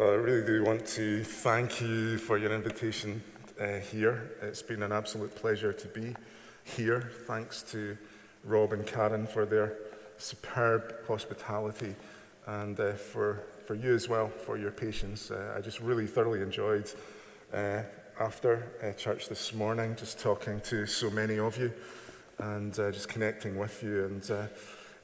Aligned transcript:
I 0.00 0.14
really 0.14 0.46
do 0.46 0.64
want 0.64 0.86
to 0.86 1.22
thank 1.22 1.82
you 1.82 2.16
for 2.16 2.38
your 2.38 2.52
invitation 2.52 3.22
uh, 3.60 3.80
here. 3.80 4.30
It's 4.40 4.62
been 4.62 4.82
an 4.82 4.92
absolute 4.92 5.34
pleasure 5.34 5.74
to 5.74 5.88
be 5.88 6.16
here. 6.64 7.12
Thanks 7.26 7.60
to 7.64 7.98
Rob 8.42 8.72
and 8.72 8.86
Karen 8.86 9.26
for 9.26 9.44
their 9.44 9.76
superb 10.16 11.06
hospitality 11.06 11.94
and 12.46 12.80
uh, 12.80 12.92
for, 12.92 13.44
for 13.66 13.74
you 13.74 13.94
as 13.94 14.08
well 14.08 14.28
for 14.28 14.56
your 14.56 14.70
patience. 14.70 15.30
Uh, 15.30 15.52
I 15.54 15.60
just 15.60 15.80
really 15.80 16.06
thoroughly 16.06 16.40
enjoyed 16.40 16.90
uh, 17.52 17.82
after 18.18 18.72
uh, 18.82 18.94
church 18.94 19.28
this 19.28 19.52
morning, 19.52 19.96
just 19.96 20.18
talking 20.18 20.62
to 20.62 20.86
so 20.86 21.10
many 21.10 21.38
of 21.38 21.58
you 21.58 21.70
and 22.38 22.78
uh, 22.78 22.90
just 22.90 23.10
connecting 23.10 23.58
with 23.58 23.82
you. 23.82 24.06
And 24.06 24.30
uh, 24.30 24.46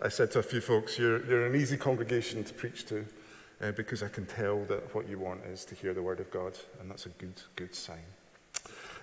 I 0.00 0.08
said 0.08 0.30
to 0.30 0.38
a 0.38 0.42
few 0.42 0.62
folks, 0.62 0.98
you're, 0.98 1.22
you're 1.26 1.44
an 1.44 1.54
easy 1.54 1.76
congregation 1.76 2.44
to 2.44 2.54
preach 2.54 2.86
to 2.86 3.04
uh, 3.62 3.72
because 3.72 4.02
I 4.02 4.08
can 4.08 4.26
tell 4.26 4.64
that 4.64 4.94
what 4.94 5.08
you 5.08 5.18
want 5.18 5.44
is 5.46 5.64
to 5.66 5.74
hear 5.74 5.94
the 5.94 6.02
word 6.02 6.20
of 6.20 6.30
God, 6.30 6.58
and 6.80 6.90
that's 6.90 7.06
a 7.06 7.10
good, 7.10 7.40
good 7.54 7.74
sign. 7.74 8.04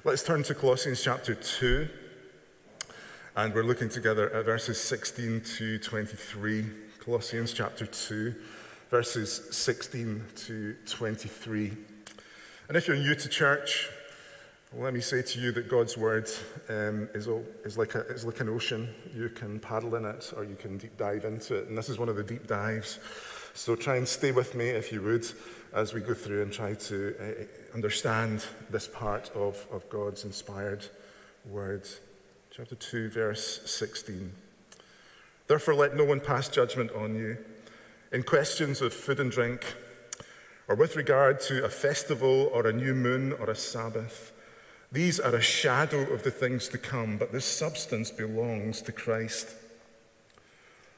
Let's 0.03 0.23
turn 0.23 0.43
to 0.43 0.55
Colossians 0.55 1.02
chapter 1.02 1.34
2, 1.34 1.88
and 3.35 3.53
we're 3.53 3.63
looking 3.63 3.89
together 3.89 4.29
at 4.34 4.45
verses 4.45 4.79
16 4.79 5.41
to 5.57 5.79
23. 5.79 6.66
Colossians 6.99 7.53
chapter 7.53 7.85
2, 7.85 8.35
verses 8.89 9.48
16 9.52 10.23
to 10.35 10.76
23. 10.85 11.73
And 12.67 12.77
if 12.77 12.88
you're 12.88 12.98
new 12.98 13.15
to 13.15 13.29
church, 13.29 13.90
let 14.76 14.93
me 14.93 15.01
say 15.01 15.21
to 15.21 15.40
you 15.40 15.51
that 15.51 15.70
God's 15.70 15.98
word 15.98 16.29
um, 16.70 17.07
is, 17.13 17.27
is, 17.63 17.77
like 17.77 17.93
a, 17.95 18.01
is 18.07 18.26
like 18.26 18.40
an 18.40 18.49
ocean. 18.49 18.90
You 19.13 19.29
can 19.29 19.59
paddle 19.59 19.95
in 19.95 20.05
it 20.05 20.34
or 20.35 20.43
you 20.43 20.55
can 20.55 20.77
deep 20.77 20.98
dive 20.98 21.26
into 21.26 21.55
it. 21.55 21.67
And 21.67 21.77
this 21.77 21.90
is 21.90 21.99
one 21.99 22.09
of 22.09 22.15
the 22.15 22.23
deep 22.23 22.48
dives. 22.48 22.99
So 23.55 23.75
try 23.75 23.98
and 23.98 24.07
stay 24.07 24.31
with 24.31 24.55
me, 24.55 24.70
if 24.70 24.91
you 24.91 25.02
would, 25.03 25.27
as 25.73 25.93
we 25.93 26.01
go 26.01 26.15
through 26.15 26.41
and 26.41 26.51
try 26.51 26.73
to 26.73 27.15
uh, 27.20 27.76
understand 27.76 28.43
this 28.71 28.87
part 28.87 29.29
of, 29.35 29.68
of 29.71 29.87
God's 29.90 30.26
inspired 30.26 30.87
word. 31.45 31.87
Chapter 32.49 32.73
2, 32.73 33.10
verse 33.10 33.62
16. 33.70 34.34
Therefore, 35.45 35.76
let 35.76 35.95
no 35.95 36.04
one 36.04 36.20
pass 36.20 36.49
judgment 36.49 36.91
on 36.93 37.15
you 37.15 37.37
in 38.12 38.23
questions 38.23 38.82
of 38.82 38.91
food 38.91 39.20
and 39.20 39.32
drink, 39.32 39.76
or 40.67 40.76
with 40.76 40.95
regard 40.95 41.40
to 41.41 41.63
a 41.63 41.70
festival, 41.70 42.49
or 42.54 42.65
a 42.65 42.73
new 42.73 42.95
moon, 42.95 43.34
or 43.34 43.51
a 43.51 43.55
Sabbath. 43.55 44.32
These 44.91 45.20
are 45.20 45.35
a 45.35 45.41
shadow 45.41 46.01
of 46.12 46.23
the 46.23 46.32
things 46.32 46.67
to 46.70 46.79
come, 46.79 47.17
but 47.17 47.32
the 47.32 47.41
substance 47.41 48.10
belongs 48.10 48.82
to 48.82 48.91
Christ. 48.91 49.49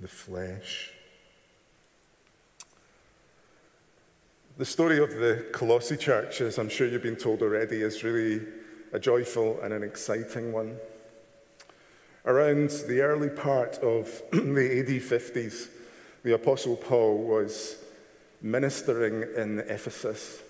the 0.00 0.08
flesh. 0.08 0.92
The 4.56 4.64
story 4.64 4.98
of 4.98 5.16
the 5.16 5.46
Colossae 5.52 5.96
church, 5.96 6.40
as 6.40 6.58
I'm 6.58 6.68
sure 6.68 6.86
you've 6.86 7.02
been 7.02 7.16
told 7.16 7.42
already, 7.42 7.82
is 7.82 8.04
really 8.04 8.40
a 8.92 9.00
joyful 9.00 9.60
and 9.62 9.74
an 9.74 9.82
exciting 9.82 10.52
one. 10.52 10.76
Around 12.24 12.70
the 12.88 13.00
early 13.00 13.28
part 13.28 13.78
of 13.78 14.22
the 14.32 14.78
AD 14.78 15.02
50s, 15.02 15.68
the 16.22 16.34
Apostle 16.34 16.76
Paul 16.76 17.18
was 17.18 17.76
ministering 18.40 19.24
in 19.36 19.58
Ephesus. 19.60 20.40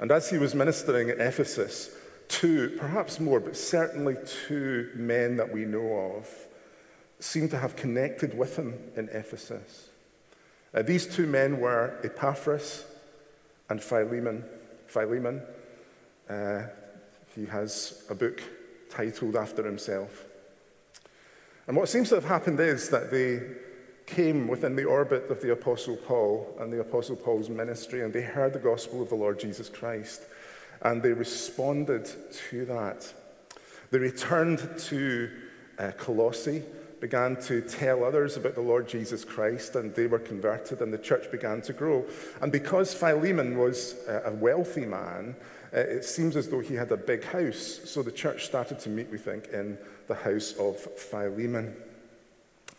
And 0.00 0.10
as 0.10 0.28
he 0.30 0.38
was 0.38 0.54
ministering 0.54 1.10
at 1.10 1.20
Ephesus, 1.20 1.90
two, 2.28 2.76
perhaps 2.78 3.20
more, 3.20 3.40
but 3.40 3.56
certainly 3.56 4.16
two 4.46 4.90
men 4.94 5.36
that 5.36 5.52
we 5.52 5.64
know 5.64 6.16
of, 6.16 6.47
seem 7.20 7.48
to 7.48 7.58
have 7.58 7.76
connected 7.76 8.36
with 8.36 8.56
him 8.56 8.74
in 8.96 9.08
Ephesus. 9.08 9.88
Uh, 10.74 10.82
these 10.82 11.06
two 11.06 11.26
men 11.26 11.60
were 11.60 11.98
Epaphras 12.04 12.84
and 13.68 13.82
Philemon. 13.82 14.44
Philemon, 14.86 15.42
uh, 16.28 16.62
he 17.34 17.46
has 17.46 18.04
a 18.10 18.14
book 18.14 18.42
titled 18.90 19.36
after 19.36 19.64
himself. 19.64 20.26
And 21.66 21.76
what 21.76 21.88
seems 21.88 22.08
to 22.10 22.14
have 22.14 22.24
happened 22.24 22.60
is 22.60 22.88
that 22.90 23.10
they 23.10 23.40
came 24.06 24.48
within 24.48 24.74
the 24.74 24.84
orbit 24.84 25.30
of 25.30 25.42
the 25.42 25.52
Apostle 25.52 25.96
Paul 25.96 26.56
and 26.60 26.72
the 26.72 26.80
Apostle 26.80 27.16
Paul's 27.16 27.50
ministry, 27.50 28.02
and 28.02 28.12
they 28.12 28.22
heard 28.22 28.54
the 28.54 28.58
gospel 28.58 29.02
of 29.02 29.10
the 29.10 29.14
Lord 29.14 29.38
Jesus 29.38 29.68
Christ, 29.68 30.22
and 30.82 31.02
they 31.02 31.12
responded 31.12 32.08
to 32.50 32.64
that. 32.66 33.12
They 33.90 33.98
returned 33.98 34.66
to 34.78 35.30
uh, 35.78 35.90
Colossae 35.98 36.62
began 37.00 37.36
to 37.42 37.60
tell 37.60 38.04
others 38.04 38.36
about 38.36 38.54
the 38.54 38.60
Lord 38.60 38.88
Jesus 38.88 39.24
Christ, 39.24 39.76
and 39.76 39.94
they 39.94 40.06
were 40.06 40.18
converted, 40.18 40.80
and 40.80 40.92
the 40.92 40.98
church 40.98 41.30
began 41.30 41.60
to 41.62 41.72
grow. 41.72 42.04
And 42.40 42.50
because 42.50 42.94
Philemon 42.94 43.56
was 43.56 43.96
a 44.08 44.32
wealthy 44.32 44.86
man, 44.86 45.36
uh, 45.74 45.80
it 45.80 46.04
seems 46.04 46.36
as 46.36 46.48
though 46.48 46.60
he 46.60 46.74
had 46.74 46.90
a 46.92 46.96
big 46.96 47.24
house. 47.24 47.80
So 47.84 48.02
the 48.02 48.12
church 48.12 48.46
started 48.46 48.78
to 48.80 48.88
meet, 48.88 49.10
we 49.10 49.18
think, 49.18 49.48
in 49.48 49.78
the 50.06 50.14
house 50.14 50.54
of 50.54 50.76
Philemon. 50.78 51.76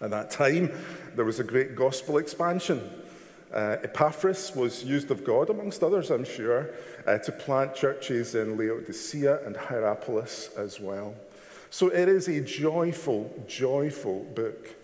At 0.02 0.12
that 0.12 0.32
time, 0.32 0.72
there 1.16 1.26
was 1.26 1.40
a 1.40 1.44
great 1.44 1.76
gospel 1.76 2.18
expansion. 2.18 2.90
Uh, 3.54 3.78
Epaphras 3.84 4.56
was 4.56 4.84
used 4.84 5.12
of 5.12 5.24
God, 5.24 5.50
amongst 5.50 5.84
others, 5.84 6.10
I'm 6.10 6.26
sure, 6.26 6.70
uh, 7.06 7.18
to 7.20 7.32
plant 7.32 7.76
churches 7.76 8.36
in 8.36 8.58
Laodicea 8.58 9.46
and 9.46 9.56
Hierapolis 9.56 10.50
as 10.58 10.80
well. 10.80 11.16
So 11.70 11.88
it 11.88 12.10
is 12.10 12.28
a 12.28 12.42
joyful, 12.42 13.46
joyful 13.48 14.24
book. 14.36 14.76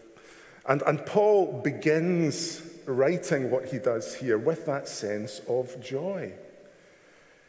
And, 0.68 0.81
and 0.84 1.06
Paul 1.06 1.62
begins 1.63 2.62
writing 2.85 3.50
what 3.50 3.66
he 3.66 3.79
does 3.79 4.16
here 4.16 4.38
with 4.38 4.66
that 4.66 4.88
sense 4.88 5.41
of 5.47 5.81
joy. 5.81 6.34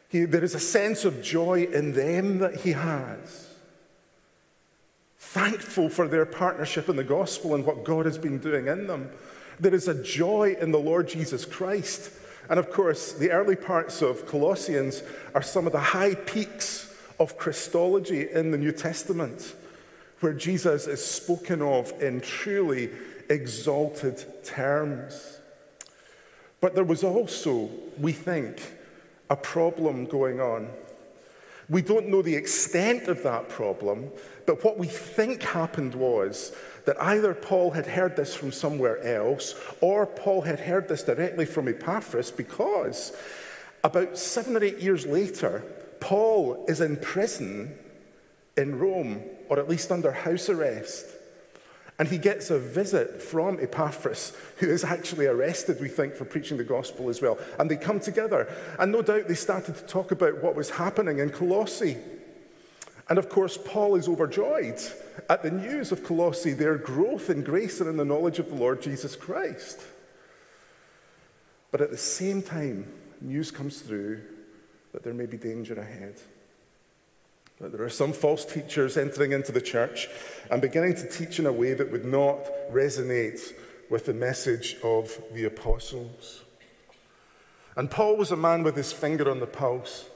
He, 0.09 0.25
there 0.25 0.45
is 0.45 0.55
a 0.55 0.61
sense 0.61 1.05
of 1.05 1.23
joy 1.23 1.65
in 1.65 1.93
them 1.93 2.39
that 2.39 2.61
he 2.61 2.73
has. 2.73 3.55
Thankful 5.19 5.89
for 5.89 6.09
their 6.09 6.25
partnership 6.25 6.89
in 6.89 6.97
the 6.97 7.05
gospel 7.05 7.55
and 7.55 7.65
what 7.65 7.85
God 7.85 8.07
has 8.07 8.17
been 8.17 8.39
doing 8.39 8.69
in 8.69 8.87
them. 8.87 9.11
There 9.59 9.75
is 9.75 9.89
a 9.89 10.03
joy 10.03 10.57
in 10.61 10.71
the 10.71 10.79
Lord 10.79 11.09
Jesus 11.09 11.45
Christ. 11.45 12.11
And 12.49 12.59
of 12.59 12.71
course, 12.71 13.13
the 13.13 13.33
early 13.33 13.57
parts 13.57 14.03
of 14.03 14.27
Colossians 14.27 15.03
are 15.35 15.43
some 15.43 15.67
of 15.67 15.73
the 15.73 15.81
high 15.81 16.15
peaks 16.15 16.86
of 17.19 17.39
Christology 17.39 18.29
in 18.31 18.51
the 18.51 18.59
New 18.59 18.73
Testament, 18.73 19.55
where 20.21 20.33
Jesus 20.33 20.87
is 20.87 21.05
spoken 21.05 21.63
of 21.63 21.93
in 22.03 22.21
truly 22.21 22.91
exalted 23.29 24.25
terms. 24.45 25.39
But 26.61 26.75
there 26.75 26.85
was 26.85 27.05
also, 27.05 27.71
we 27.99 28.13
think, 28.13 28.61
a 29.29 29.37
problem 29.37 30.07
going 30.07 30.41
on. 30.41 30.69
We 31.69 31.83
don't 31.83 32.09
know 32.09 32.23
the 32.23 32.37
extent 32.37 33.09
of 33.09 33.23
that 33.25 33.49
problem, 33.49 34.11
but 34.47 34.63
what 34.63 34.79
we 34.79 34.87
think 34.87 35.43
happened 35.43 35.95
was 35.95 36.55
that 36.85 37.01
either 37.03 37.35
Paul 37.35 37.73
had 37.73 37.87
heard 37.87 38.17
this 38.17 38.35
from 38.35 38.53
somewhere 38.53 39.03
else 39.05 39.57
or 39.81 40.07
Paul 40.07 40.43
had 40.43 40.61
heard 40.61 40.89
this 40.89 41.03
directly 41.03 41.45
from 41.45 41.67
Epaphras 41.67 42.31
because 42.31 43.17
about 43.83 44.17
seven 44.17 44.57
or 44.57 44.63
eight 44.63 44.79
years 44.79 45.07
later, 45.07 45.63
Paul 46.01 46.65
is 46.69 46.81
in 46.81 46.97
prison 46.97 47.77
in 48.57 48.79
Rome, 48.79 49.23
or 49.49 49.59
at 49.59 49.69
least 49.69 49.91
under 49.91 50.13
house 50.13 50.49
arrest. 50.49 51.07
And 51.99 52.09
he 52.09 52.19
gets 52.19 52.51
a 52.51 52.59
visit 52.59 53.23
from 53.23 53.59
Epaphras, 53.59 54.37
who 54.59 54.69
is 54.69 54.85
actually 54.85 55.27
arrested, 55.27 55.81
we 55.81 55.89
think, 55.89 56.15
for 56.15 56.27
preaching 56.27 56.59
the 56.59 56.65
gospel 56.65 57.09
as 57.09 57.23
well. 57.23 57.39
And 57.59 57.71
they 57.71 57.77
come 57.77 58.01
together. 58.01 58.53
And 58.79 58.93
no 58.93 59.01
doubt 59.01 59.29
they 59.29 59.35
started 59.35 59.77
to 59.77 59.83
talk 59.85 60.11
about 60.11 60.43
what 60.43 60.55
was 60.55 60.71
happening 60.71 61.21
in 61.21 61.31
Colossae. 61.31 61.97
And 63.09 63.19
of 63.19 63.29
course, 63.29 63.57
Paul 63.57 63.97
is 63.97 64.09
overjoyed 64.09 64.81
at 65.31 65.43
the 65.43 65.51
news 65.51 65.91
of 65.91 66.05
Colossae, 66.05 66.53
their 66.53 66.77
growth 66.77 67.31
in 67.31 67.43
grace 67.43 67.81
and 67.81 67.89
in 67.89 67.97
the 67.97 68.05
knowledge 68.05 68.39
of 68.39 68.49
the 68.49 68.57
Lord 68.57 68.83
Jesus 68.83 69.17
Christ. 69.17 69.81
But 71.71 71.81
at 71.81 71.91
the 71.91 71.97
same 71.97 72.43
time, 72.43 72.93
news 73.21 73.51
comes 73.51 73.81
through 73.81 74.21
that 74.97 75.03
there 75.03 75.13
may 75.13 75.27
be 75.27 75.37
danger 75.37 75.79
ahead. 75.79 76.15
That 77.61 77.71
there 77.71 77.85
are 77.85 77.91
some 77.91 78.15
false 78.15 78.47
teachers 78.47 78.97
entering 78.97 79.33
into 79.33 79.53
the 79.53 79.61
church 79.61 80.09
and 80.51 80.63
beginning 80.63 80.95
to 80.95 81.07
teach 81.07 81.39
in 81.39 81.45
a 81.45 81.53
way 81.53 81.75
that 81.75 81.93
would 81.93 82.07
not 82.07 82.39
resonate 82.73 83.53
with 83.91 84.07
the 84.07 84.15
message 84.15 84.77
of 84.83 85.23
the 85.35 85.45
apostles. 85.45 86.45
And 87.77 87.91
Paul 87.91 88.17
was 88.17 88.31
a 88.31 88.37
man 88.37 88.63
with 88.63 88.75
his 88.75 88.91
finger 88.91 89.31
on 89.31 89.39
the 89.39 89.47
pulse. 89.47 90.07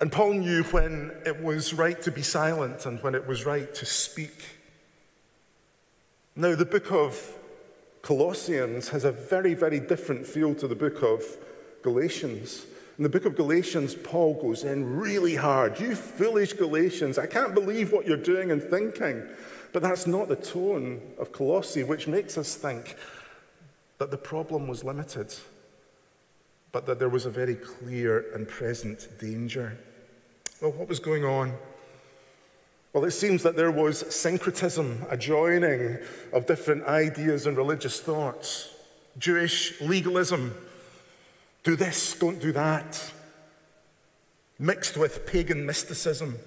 And 0.00 0.10
Paul 0.10 0.32
knew 0.32 0.62
when 0.62 1.12
it 1.26 1.42
was 1.42 1.74
right 1.74 2.00
to 2.00 2.10
be 2.10 2.22
silent 2.22 2.86
and 2.86 3.02
when 3.02 3.14
it 3.14 3.26
was 3.26 3.44
right 3.44 3.74
to 3.74 3.84
speak. 3.84 4.44
Now, 6.34 6.54
the 6.54 6.64
book 6.64 6.90
of 6.90 7.36
Colossians 8.00 8.88
has 8.88 9.04
a 9.04 9.12
very, 9.12 9.52
very 9.52 9.78
different 9.78 10.26
feel 10.26 10.54
to 10.54 10.66
the 10.66 10.74
book 10.74 11.02
of 11.02 11.22
Galatians. 11.82 12.64
In 12.96 13.02
the 13.02 13.08
book 13.08 13.24
of 13.24 13.34
Galatians, 13.34 13.94
Paul 13.94 14.40
goes 14.40 14.62
in 14.62 14.96
really 14.96 15.34
hard. 15.34 15.80
You 15.80 15.96
foolish 15.96 16.52
Galatians, 16.52 17.18
I 17.18 17.26
can't 17.26 17.52
believe 17.52 17.92
what 17.92 18.06
you're 18.06 18.16
doing 18.16 18.52
and 18.52 18.62
thinking. 18.62 19.22
But 19.72 19.82
that's 19.82 20.06
not 20.06 20.28
the 20.28 20.36
tone 20.36 21.00
of 21.18 21.32
Colossae, 21.32 21.82
which 21.82 22.06
makes 22.06 22.38
us 22.38 22.54
think 22.54 22.96
that 23.98 24.12
the 24.12 24.16
problem 24.16 24.68
was 24.68 24.84
limited, 24.84 25.34
but 26.70 26.86
that 26.86 27.00
there 27.00 27.08
was 27.08 27.26
a 27.26 27.30
very 27.30 27.56
clear 27.56 28.26
and 28.32 28.48
present 28.48 29.08
danger. 29.18 29.76
Well, 30.62 30.70
what 30.70 30.88
was 30.88 31.00
going 31.00 31.24
on? 31.24 31.54
Well, 32.92 33.04
it 33.04 33.10
seems 33.10 33.42
that 33.42 33.56
there 33.56 33.72
was 33.72 34.14
syncretism, 34.14 35.04
a 35.10 35.16
joining 35.16 35.98
of 36.32 36.46
different 36.46 36.84
ideas 36.84 37.46
and 37.46 37.56
religious 37.56 38.00
thoughts. 38.00 38.72
Jewish 39.18 39.80
legalism, 39.80 40.54
do 41.64 41.76
this, 41.76 42.14
don't 42.14 42.40
do 42.40 42.52
that, 42.52 43.12
mixed 44.58 44.96
with 44.96 45.26
pagan 45.26 45.66
mysticism. 45.66 46.38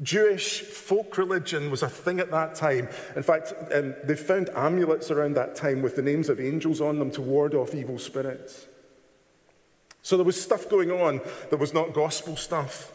Jewish 0.00 0.60
folk 0.60 1.18
religion 1.18 1.70
was 1.70 1.82
a 1.82 1.88
thing 1.88 2.20
at 2.20 2.30
that 2.30 2.54
time. 2.54 2.88
In 3.16 3.22
fact, 3.24 3.52
um, 3.74 3.94
they 4.04 4.14
found 4.14 4.48
amulets 4.50 5.10
around 5.10 5.34
that 5.34 5.56
time 5.56 5.82
with 5.82 5.96
the 5.96 6.02
names 6.02 6.28
of 6.28 6.40
angels 6.40 6.80
on 6.80 7.00
them 7.00 7.10
to 7.12 7.20
ward 7.20 7.54
off 7.54 7.74
evil 7.74 7.98
spirits. 7.98 8.66
So 10.02 10.16
there 10.16 10.24
was 10.24 10.40
stuff 10.40 10.68
going 10.68 10.92
on 10.92 11.20
that 11.50 11.58
was 11.58 11.74
not 11.74 11.92
gospel 11.92 12.36
stuff. 12.36 12.92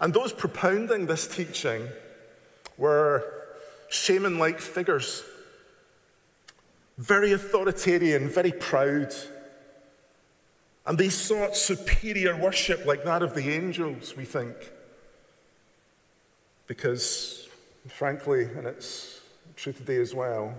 And 0.00 0.12
those 0.12 0.32
propounding 0.32 1.06
this 1.06 1.28
teaching 1.28 1.86
were 2.76 3.24
shaman 3.88 4.38
like 4.38 4.60
figures, 4.60 5.22
very 6.98 7.32
authoritarian, 7.32 8.28
very 8.28 8.52
proud. 8.52 9.14
And 10.90 10.98
they 10.98 11.08
sought 11.08 11.54
superior 11.54 12.36
worship 12.36 12.84
like 12.84 13.04
that 13.04 13.22
of 13.22 13.36
the 13.36 13.48
angels, 13.48 14.16
we 14.16 14.24
think. 14.24 14.56
Because, 16.66 17.48
frankly, 17.86 18.42
and 18.42 18.66
it's 18.66 19.20
true 19.54 19.72
today 19.72 19.98
as 19.98 20.16
well, 20.16 20.52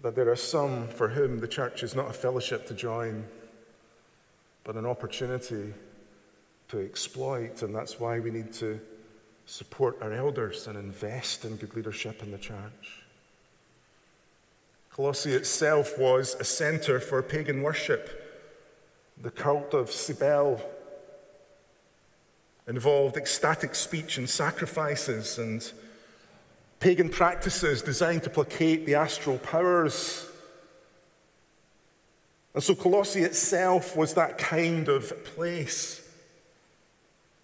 that 0.00 0.16
there 0.16 0.30
are 0.30 0.36
some 0.36 0.88
for 0.88 1.08
whom 1.08 1.38
the 1.38 1.46
church 1.46 1.82
is 1.82 1.94
not 1.94 2.08
a 2.08 2.14
fellowship 2.14 2.66
to 2.68 2.72
join, 2.72 3.26
but 4.64 4.76
an 4.76 4.86
opportunity 4.86 5.74
to 6.68 6.80
exploit, 6.80 7.60
and 7.60 7.74
that's 7.74 8.00
why 8.00 8.20
we 8.20 8.30
need 8.30 8.54
to 8.54 8.80
support 9.44 10.00
our 10.00 10.14
elders 10.14 10.66
and 10.66 10.78
invest 10.78 11.44
in 11.44 11.56
good 11.56 11.76
leadership 11.76 12.22
in 12.22 12.30
the 12.30 12.38
church. 12.38 13.03
Colossae 14.94 15.32
itself 15.32 15.98
was 15.98 16.36
a 16.38 16.44
center 16.44 17.00
for 17.00 17.20
pagan 17.20 17.62
worship. 17.62 18.32
The 19.20 19.32
cult 19.32 19.74
of 19.74 19.90
Cybele 19.90 20.60
involved 22.68 23.16
ecstatic 23.16 23.74
speech 23.74 24.18
and 24.18 24.30
sacrifices 24.30 25.36
and 25.36 25.68
pagan 26.78 27.08
practices 27.08 27.82
designed 27.82 28.22
to 28.22 28.30
placate 28.30 28.86
the 28.86 28.94
astral 28.94 29.38
powers. 29.38 30.28
And 32.54 32.62
so 32.62 32.76
Colossae 32.76 33.22
itself 33.22 33.96
was 33.96 34.14
that 34.14 34.38
kind 34.38 34.88
of 34.88 35.24
place. 35.24 36.08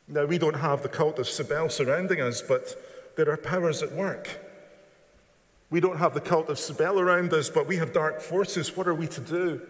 Now, 0.06 0.24
we 0.24 0.38
don't 0.38 0.54
have 0.54 0.84
the 0.84 0.88
cult 0.88 1.18
of 1.18 1.26
Cybele 1.26 1.68
surrounding 1.68 2.20
us, 2.20 2.42
but 2.42 2.76
there 3.16 3.28
are 3.28 3.36
powers 3.36 3.82
at 3.82 3.90
work. 3.90 4.38
We 5.70 5.78
don't 5.78 5.98
have 5.98 6.14
the 6.14 6.20
cult 6.20 6.48
of 6.48 6.58
Cybele 6.58 6.98
around 6.98 7.32
us, 7.32 7.48
but 7.48 7.66
we 7.68 7.76
have 7.76 7.92
dark 7.92 8.20
forces. 8.20 8.76
What 8.76 8.88
are 8.88 8.94
we 8.94 9.06
to 9.06 9.20
do? 9.20 9.60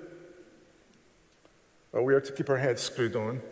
Well, 1.93 2.05
we 2.05 2.15
are 2.15 2.21
to 2.21 2.33
keep 2.33 2.49
our 2.49 2.57
heads 2.57 2.81
screwed 2.81 3.17
on. 3.17 3.43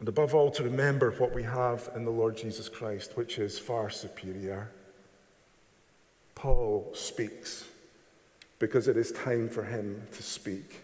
And 0.00 0.08
above 0.08 0.34
all, 0.34 0.50
to 0.52 0.62
remember 0.62 1.10
what 1.12 1.34
we 1.34 1.42
have 1.42 1.90
in 1.94 2.04
the 2.04 2.10
Lord 2.10 2.36
Jesus 2.36 2.68
Christ, 2.68 3.16
which 3.16 3.38
is 3.38 3.58
far 3.58 3.90
superior. 3.90 4.70
Paul 6.34 6.90
speaks 6.94 7.64
because 8.58 8.88
it 8.88 8.96
is 8.96 9.12
time 9.12 9.48
for 9.48 9.64
him 9.64 10.02
to 10.12 10.22
speak. 10.22 10.82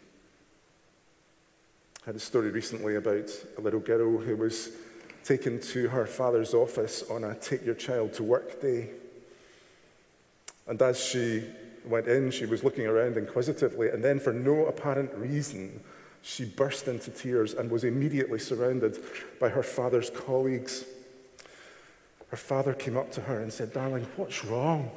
I 2.02 2.06
had 2.06 2.16
a 2.16 2.20
story 2.20 2.50
recently 2.50 2.96
about 2.96 3.30
a 3.56 3.60
little 3.60 3.80
girl 3.80 4.18
who 4.18 4.36
was 4.36 4.70
taken 5.24 5.60
to 5.60 5.88
her 5.88 6.06
father's 6.06 6.54
office 6.54 7.04
on 7.10 7.24
a 7.24 7.34
take 7.34 7.64
your 7.64 7.74
child 7.74 8.12
to 8.14 8.22
work 8.22 8.60
day. 8.60 8.90
And 10.70 10.80
as 10.80 11.04
she 11.04 11.42
went 11.84 12.06
in, 12.06 12.30
she 12.30 12.46
was 12.46 12.62
looking 12.62 12.86
around 12.86 13.16
inquisitively, 13.16 13.88
and 13.88 14.04
then, 14.04 14.20
for 14.20 14.32
no 14.32 14.66
apparent 14.66 15.12
reason, 15.14 15.82
she 16.22 16.44
burst 16.44 16.86
into 16.86 17.10
tears 17.10 17.54
and 17.54 17.68
was 17.68 17.82
immediately 17.82 18.38
surrounded 18.38 18.96
by 19.40 19.48
her 19.48 19.64
father's 19.64 20.10
colleagues. 20.10 20.84
Her 22.28 22.36
father 22.36 22.72
came 22.72 22.96
up 22.96 23.10
to 23.12 23.20
her 23.22 23.40
and 23.40 23.52
said, 23.52 23.72
Darling, 23.72 24.06
what's 24.14 24.44
wrong? 24.44 24.92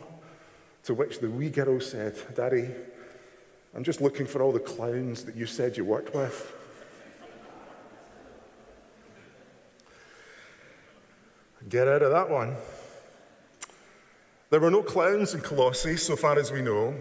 To 0.83 0.93
which 0.93 1.17
the 1.17 1.29
wee 1.29 1.49
girl 1.49 1.79
said, 1.79 2.17
Daddy, 2.35 2.69
I'm 3.75 3.83
just 3.83 3.99
looking 3.99 4.27
for 4.27 4.43
all 4.43 4.51
the 4.51 4.59
clowns 4.59 5.23
that 5.23 5.35
you 5.35 5.47
said 5.47 5.75
you 5.75 5.85
worked 5.85 6.13
with. 6.13 6.53
Get 11.67 11.87
out 11.87 12.03
of 12.03 12.11
that 12.11 12.29
one. 12.29 12.57
There 14.53 14.59
were 14.59 14.69
no 14.69 14.83
clowns 14.83 15.33
in 15.33 15.41
Colossae, 15.41 15.97
so 15.97 16.15
far 16.15 16.37
as 16.37 16.51
we 16.51 16.61
know, 16.61 16.93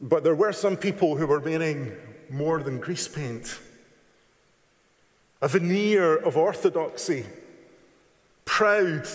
but 0.00 0.24
there 0.24 0.34
were 0.34 0.52
some 0.52 0.76
people 0.76 1.16
who 1.16 1.28
were 1.28 1.38
wearing 1.38 1.92
more 2.28 2.60
than 2.60 2.80
grease 2.80 3.06
paint. 3.06 3.60
A 5.40 5.46
veneer 5.46 6.16
of 6.16 6.36
orthodoxy, 6.36 7.24
proud, 8.44 9.06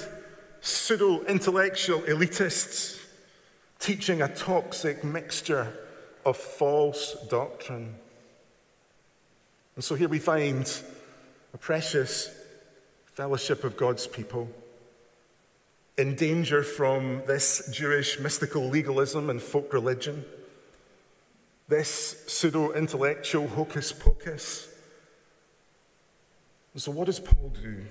pseudo 0.61 1.25
intellectual 1.25 1.99
elitists 2.03 3.05
teaching 3.79 4.21
a 4.21 4.33
toxic 4.33 5.03
mixture 5.03 5.77
of 6.25 6.37
false 6.37 7.17
doctrine. 7.29 7.95
And 9.75 9.83
so 9.83 9.93
here 9.95 10.07
we 10.07 10.19
find 10.19 10.71
a 11.53 11.57
precious 11.57 12.33
fellowship 13.07 13.65
of 13.65 13.75
God's 13.75 14.07
people, 14.07 14.47
in 15.99 16.15
danger 16.15 16.63
from 16.63 17.21
this 17.27 17.69
Jewish 17.73 18.21
mystical 18.21 18.69
legalism 18.69 19.29
and 19.29 19.41
folk 19.41 19.73
religion, 19.73 20.23
this 21.67 22.23
pseudo 22.25 22.71
intellectual 22.71 23.49
hocus 23.49 23.91
pocus. 23.91 24.69
So, 26.77 26.89
what 26.91 27.07
does 27.07 27.19
Paul 27.19 27.51
do? 27.61 27.83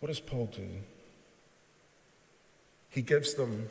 What 0.00 0.08
does 0.08 0.18
Paul 0.18 0.46
do? 0.46 0.68
He 2.88 3.02
gives 3.02 3.34
them 3.34 3.68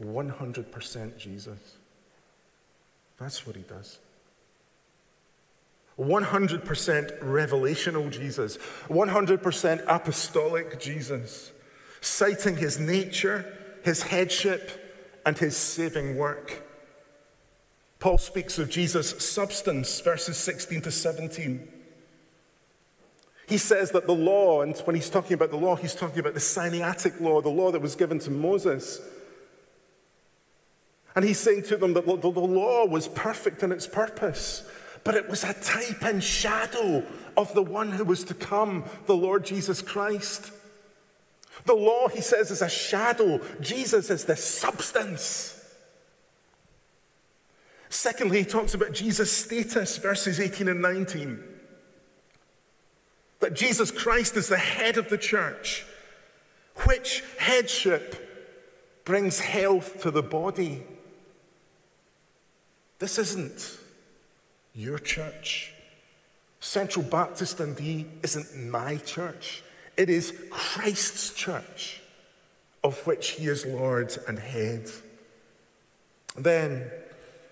100% 0.00 1.16
Jesus. 1.18 1.58
That's 3.18 3.44
what 3.44 3.56
he 3.56 3.62
does. 3.62 3.98
100% 5.98 7.20
revelational 7.20 8.10
Jesus, 8.10 8.58
100% 8.88 9.84
apostolic 9.86 10.80
Jesus, 10.80 11.52
citing 12.00 12.56
his 12.56 12.80
nature, 12.80 13.46
his 13.84 14.02
headship, 14.02 15.20
and 15.24 15.38
his 15.38 15.56
saving 15.56 16.16
work. 16.16 16.62
Paul 18.00 18.18
speaks 18.18 18.58
of 18.58 18.68
Jesus' 18.68 19.26
substance, 19.26 20.00
verses 20.00 20.36
16 20.36 20.82
to 20.82 20.90
17. 20.90 21.68
He 23.46 23.58
says 23.58 23.90
that 23.92 24.06
the 24.06 24.14
law, 24.14 24.62
and 24.62 24.76
when 24.78 24.96
he's 24.96 25.10
talking 25.10 25.34
about 25.34 25.50
the 25.50 25.56
law, 25.56 25.76
he's 25.76 25.94
talking 25.94 26.18
about 26.18 26.34
the 26.34 26.40
Sinaitic 26.40 27.20
law, 27.20 27.40
the 27.40 27.48
law 27.48 27.70
that 27.70 27.80
was 27.80 27.94
given 27.94 28.18
to 28.20 28.30
Moses. 28.30 29.00
And 31.14 31.24
he's 31.24 31.38
saying 31.38 31.62
to 31.64 31.76
them 31.76 31.94
that 31.94 32.04
the 32.04 32.12
law 32.12 32.84
was 32.86 33.06
perfect 33.08 33.62
in 33.62 33.70
its 33.70 33.86
purpose 33.86 34.68
but 35.04 35.14
it 35.14 35.28
was 35.28 35.44
a 35.44 35.52
type 35.52 36.02
and 36.02 36.24
shadow 36.24 37.04
of 37.36 37.52
the 37.54 37.62
one 37.62 37.92
who 37.92 38.04
was 38.04 38.24
to 38.24 38.34
come, 38.34 38.84
the 39.06 39.16
Lord 39.16 39.44
Jesus 39.44 39.82
Christ. 39.82 40.50
The 41.66 41.74
law, 41.74 42.08
he 42.08 42.22
says, 42.22 42.50
is 42.50 42.62
a 42.62 42.68
shadow. 42.68 43.40
Jesus 43.60 44.10
is 44.10 44.24
the 44.24 44.36
substance. 44.36 45.62
Secondly, 47.90 48.38
he 48.40 48.44
talks 48.44 48.74
about 48.74 48.92
Jesus' 48.92 49.30
status, 49.30 49.98
verses 49.98 50.40
18 50.40 50.68
and 50.68 50.82
19. 50.82 51.42
That 53.40 53.54
Jesus 53.54 53.90
Christ 53.90 54.36
is 54.36 54.48
the 54.48 54.56
head 54.56 54.96
of 54.96 55.10
the 55.10 55.18
church, 55.18 55.84
which 56.86 57.22
headship 57.38 58.20
brings 59.04 59.38
health 59.38 60.00
to 60.02 60.10
the 60.10 60.22
body. 60.22 60.82
This 62.98 63.18
isn't 63.18 63.78
your 64.74 64.98
church. 64.98 65.72
Central 66.60 67.04
Baptist 67.04 67.58
Dundee 67.58 68.06
isn't 68.22 68.56
my 68.70 68.96
church. 68.96 69.62
It 69.96 70.10
is 70.10 70.32
Christ's 70.50 71.32
church, 71.34 72.00
of 72.82 73.06
which 73.06 73.30
he 73.30 73.46
is 73.46 73.64
Lord 73.64 74.16
and 74.26 74.38
head. 74.38 74.90
Then 76.36 76.90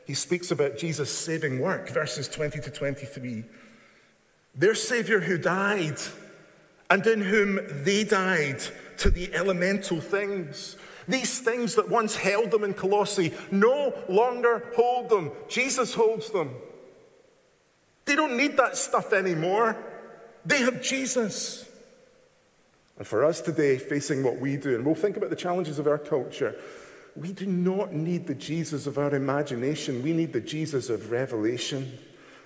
he 0.07 0.15
speaks 0.15 0.51
about 0.51 0.79
Jesus' 0.79 1.17
saving 1.17 1.61
work, 1.61 1.89
verses 1.89 2.29
20 2.29 2.61
to 2.61 2.71
23. 2.71 3.45
Their 4.55 4.75
Savior 4.75 5.21
who 5.21 5.39
died, 5.39 5.99
and 6.91 7.07
in 7.07 7.23
whom 7.23 7.61
they 7.85 8.05
died 8.05 8.61
to 8.99 9.11
the 9.11 9.33
elemental 9.35 10.01
things. 10.01 10.77
These 11.09 11.41
things 11.41 11.75
that 11.77 11.89
once 11.89 12.17
held 12.17 12.51
them 12.51 12.65
in 12.65 12.75
Colossae 12.75 13.33
no 13.51 13.95
longer 14.09 14.73
hold 14.77 15.09
them. 15.09 15.31
Jesus 15.49 15.95
holds 15.95 16.31
them. 16.31 16.55
They 18.05 18.17
don't 18.17 18.37
need 18.37 18.57
that 18.57 18.77
stuff 18.77 19.13
anymore. 19.13 19.77
They 20.45 20.59
have 20.59 20.83
Jesus. 20.83 21.69
And 22.99 23.07
for 23.07 23.25
us 23.25 23.41
today, 23.41 23.79
facing 23.79 24.23
what 24.23 24.39
we 24.39 24.57
do, 24.57 24.75
and 24.75 24.85
we'll 24.85 24.95
think 24.95 25.17
about 25.17 25.31
the 25.31 25.37
challenges 25.37 25.79
of 25.79 25.87
our 25.87 25.99
culture, 25.99 26.57
we 27.15 27.33
do 27.33 27.47
not 27.47 27.93
need 27.93 28.27
the 28.27 28.35
Jesus 28.35 28.87
of 28.87 28.99
our 28.99 29.15
imagination. 29.15 30.03
We 30.03 30.13
need 30.13 30.33
the 30.33 30.41
Jesus 30.41 30.89
of 30.89 31.11
revelation. 31.11 31.99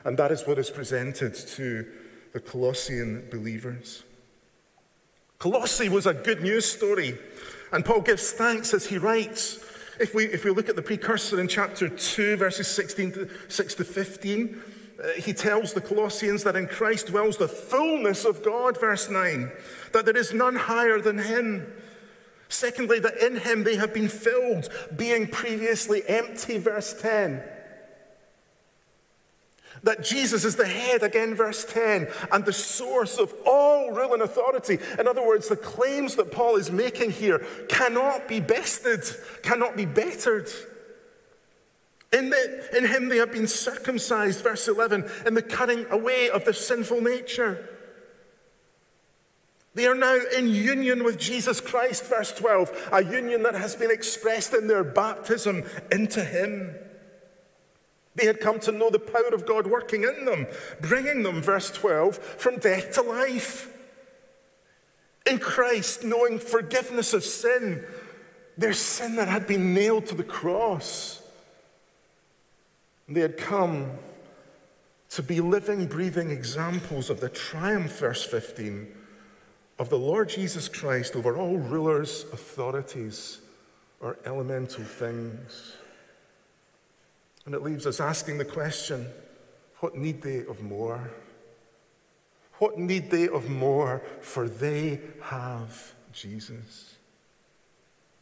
And 0.04 0.18
that 0.18 0.32
is 0.32 0.46
what 0.46 0.58
is 0.58 0.70
presented 0.70 1.34
to 1.34 1.86
the 2.32 2.40
Colossian 2.40 3.28
believers. 3.30 4.02
Colossae 5.38 5.88
was 5.88 6.06
a 6.06 6.14
good 6.14 6.42
news 6.42 6.64
story. 6.64 7.18
And 7.72 7.84
Paul 7.84 8.00
gives 8.00 8.32
thanks 8.32 8.72
as 8.74 8.86
he 8.86 8.98
writes. 8.98 9.64
If 9.98 10.14
we, 10.14 10.26
if 10.26 10.44
we 10.44 10.50
look 10.50 10.68
at 10.68 10.76
the 10.76 10.82
precursor 10.82 11.40
in 11.40 11.48
chapter 11.48 11.88
2, 11.88 12.36
verses 12.36 12.68
16 12.68 13.12
to, 13.12 13.30
6 13.48 13.74
to 13.76 13.84
15, 13.84 14.54
uh, 14.54 14.75
Uh, 15.02 15.08
he 15.18 15.32
tells 15.32 15.72
the 15.72 15.80
Colossians 15.80 16.42
that 16.44 16.56
in 16.56 16.66
Christ 16.66 17.08
dwells 17.08 17.36
the 17.36 17.48
fullness 17.48 18.24
of 18.24 18.42
God, 18.42 18.80
verse 18.80 19.10
9, 19.10 19.50
that 19.92 20.06
there 20.06 20.16
is 20.16 20.32
none 20.32 20.56
higher 20.56 21.00
than 21.00 21.18
him. 21.18 21.72
Secondly, 22.48 22.98
that 23.00 23.18
in 23.18 23.36
him 23.36 23.64
they 23.64 23.76
have 23.76 23.92
been 23.92 24.08
filled, 24.08 24.68
being 24.96 25.26
previously 25.26 26.02
empty, 26.08 26.58
verse 26.58 26.94
10. 27.00 27.42
That 29.82 30.02
Jesus 30.02 30.44
is 30.44 30.56
the 30.56 30.66
head, 30.66 31.02
again, 31.02 31.34
verse 31.34 31.64
10, 31.64 32.08
and 32.32 32.44
the 32.44 32.52
source 32.52 33.18
of 33.18 33.34
all 33.44 33.90
rule 33.90 34.14
and 34.14 34.22
authority. 34.22 34.78
In 34.98 35.06
other 35.06 35.26
words, 35.26 35.48
the 35.48 35.56
claims 35.56 36.16
that 36.16 36.32
Paul 36.32 36.56
is 36.56 36.70
making 36.70 37.10
here 37.10 37.40
cannot 37.68 38.28
be 38.28 38.40
bested, 38.40 39.02
cannot 39.42 39.76
be 39.76 39.84
bettered. 39.84 40.48
In, 42.12 42.30
the, 42.30 42.76
in 42.76 42.86
him 42.86 43.08
they 43.08 43.16
have 43.16 43.32
been 43.32 43.46
circumcised, 43.46 44.42
verse 44.42 44.68
11, 44.68 45.08
in 45.26 45.34
the 45.34 45.42
cutting 45.42 45.86
away 45.90 46.30
of 46.30 46.44
their 46.44 46.54
sinful 46.54 47.00
nature. 47.00 47.68
They 49.74 49.86
are 49.86 49.94
now 49.94 50.18
in 50.34 50.48
union 50.48 51.04
with 51.04 51.18
Jesus 51.18 51.60
Christ, 51.60 52.04
verse 52.04 52.32
12, 52.32 52.88
a 52.92 53.04
union 53.04 53.42
that 53.42 53.54
has 53.54 53.74
been 53.74 53.90
expressed 53.90 54.54
in 54.54 54.68
their 54.68 54.84
baptism 54.84 55.64
into 55.92 56.24
him. 56.24 56.74
They 58.14 58.24
had 58.24 58.40
come 58.40 58.58
to 58.60 58.72
know 58.72 58.88
the 58.88 58.98
power 58.98 59.34
of 59.34 59.44
God 59.44 59.66
working 59.66 60.04
in 60.04 60.24
them, 60.24 60.46
bringing 60.80 61.22
them, 61.22 61.42
verse 61.42 61.70
12, 61.70 62.16
from 62.16 62.56
death 62.58 62.94
to 62.94 63.02
life. 63.02 63.70
In 65.26 65.38
Christ, 65.38 66.02
knowing 66.02 66.38
forgiveness 66.38 67.12
of 67.12 67.22
sin, 67.22 67.84
their 68.56 68.72
sin 68.72 69.16
that 69.16 69.28
had 69.28 69.46
been 69.46 69.74
nailed 69.74 70.06
to 70.06 70.14
the 70.14 70.24
cross. 70.24 71.22
They 73.08 73.20
had 73.20 73.36
come 73.36 73.92
to 75.10 75.22
be 75.22 75.40
living, 75.40 75.86
breathing 75.86 76.30
examples 76.30 77.08
of 77.08 77.20
the 77.20 77.28
triumph, 77.28 77.98
verse 77.98 78.24
15, 78.24 78.88
of 79.78 79.88
the 79.88 79.98
Lord 79.98 80.28
Jesus 80.28 80.68
Christ 80.68 81.14
over 81.14 81.36
all 81.36 81.58
rulers, 81.58 82.24
authorities, 82.32 83.40
or 84.00 84.18
elemental 84.24 84.84
things. 84.84 85.74
And 87.44 87.54
it 87.54 87.62
leaves 87.62 87.86
us 87.86 88.00
asking 88.00 88.38
the 88.38 88.44
question 88.44 89.06
what 89.78 89.94
need 89.96 90.22
they 90.22 90.44
of 90.46 90.62
more? 90.62 91.10
What 92.54 92.78
need 92.78 93.10
they 93.10 93.28
of 93.28 93.48
more? 93.48 94.02
For 94.20 94.48
they 94.48 95.00
have 95.22 95.94
Jesus. 96.12 96.94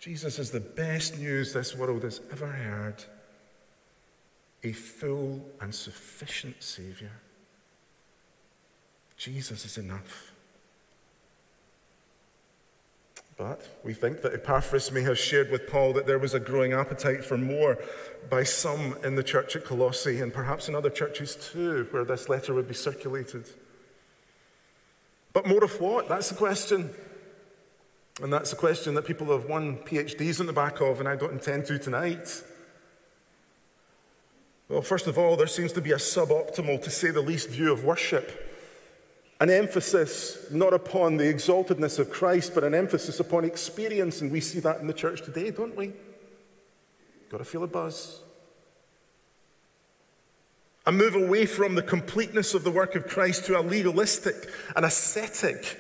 Jesus 0.01 0.39
is 0.39 0.51
the 0.51 0.61
best 0.61 1.19
news 1.19 1.53
this 1.53 1.75
world 1.75 2.03
has 2.03 2.21
ever 2.31 2.49
heard 2.49 3.05
a 4.65 4.73
full 4.73 5.45
and 5.61 5.75
sufficient 5.75 6.63
Savior. 6.63 7.13
Jesus 9.17 9.65
is 9.65 9.79
enough. 9.79 10.33
But 13.37 13.81
we 13.85 13.95
think 13.95 14.23
that 14.23 14.33
Epaphras 14.33 14.93
may 14.93 15.03
have 15.03 15.19
shared 15.19 15.51
with 15.51 15.67
Paul 15.67 15.93
that 15.95 16.07
there 16.07 16.19
was 16.19 16.35
a 16.35 16.41
growing 16.41 16.73
appetite 16.73 17.25
for 17.25 17.37
more 17.37 17.79
by 18.31 18.45
some 18.45 18.97
in 19.03 19.17
the 19.17 19.25
church 19.25 19.57
at 19.57 19.65
Colossae 19.65 20.21
and 20.21 20.33
perhaps 20.33 20.69
in 20.69 20.75
other 20.75 20.91
churches 20.91 21.37
too, 21.37 21.89
where 21.91 22.05
this 22.05 22.29
letter 22.29 22.55
would 22.55 22.69
be 22.69 22.75
circulated. 22.75 23.49
But 25.33 25.49
more 25.49 25.65
of 25.65 25.81
what? 25.81 26.09
That's 26.09 26.29
the 26.29 26.37
question. 26.37 26.91
And 28.23 28.33
that's 28.33 28.53
a 28.53 28.57
question 28.57 28.95
that 28.95 29.05
people 29.05 29.27
have 29.37 29.47
won 29.47 29.79
PhDs 29.79 30.39
in 30.39 30.47
the 30.47 30.53
back 30.53 30.81
of, 30.81 31.01
and 31.01 31.09
I 31.09 31.17
don't 31.17 31.33
intend 31.33 31.67
to 31.67 31.79
tonight. 31.79 32.43
Well, 34.69 34.83
first 34.83 35.07
of 35.07 35.19
all, 35.19 35.37
there 35.37 35.47
seems 35.47 35.73
to 35.73 35.81
be 35.81 35.93
a 35.93 35.97
suboptimal, 35.97 36.83
to 36.83 36.91
say 36.91 37.11
the 37.11 37.21
least, 37.21 37.51
view 37.51 37.73
of 37.73 37.85
worship. 37.85 38.53
An 39.41 39.51
emphasis 39.51 40.47
not 40.51 40.73
upon 40.73 41.19
the 41.19 41.25
exaltedness 41.25 41.99
of 41.99 42.09
Christ, 42.11 42.53
but 42.55 42.65
an 42.65 42.75
emphasis 42.75 43.21
upon 43.21 43.45
experience. 43.45 44.21
And 44.21 44.33
we 44.33 44.41
see 44.41 44.61
that 44.61 44.81
in 44.81 44.87
the 44.87 44.95
church 44.95 45.23
today, 45.23 45.51
don't 45.51 45.77
we? 45.77 45.93
Got 47.31 47.39
to 47.39 47.45
feel 47.45 47.65
a 47.65 47.67
buzz. 47.67 48.21
A 50.87 50.93
move 50.93 51.15
away 51.15 51.47
from 51.47 51.75
the 51.75 51.83
completeness 51.83 52.55
of 52.55 52.65
the 52.65 52.71
work 52.71 52.95
of 52.95 53.07
Christ 53.07 53.47
to 53.47 53.59
a 53.59 53.63
legalistic 53.63 54.51
and 54.77 54.85
ascetic 54.85 55.79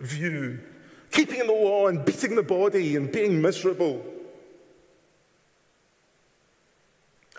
view, 0.00 0.60
keeping 1.10 1.40
the 1.40 1.52
law 1.52 1.88
and 1.88 2.04
beating 2.04 2.36
the 2.36 2.42
body 2.42 2.96
and 2.96 3.12
being 3.12 3.40
miserable. 3.42 4.04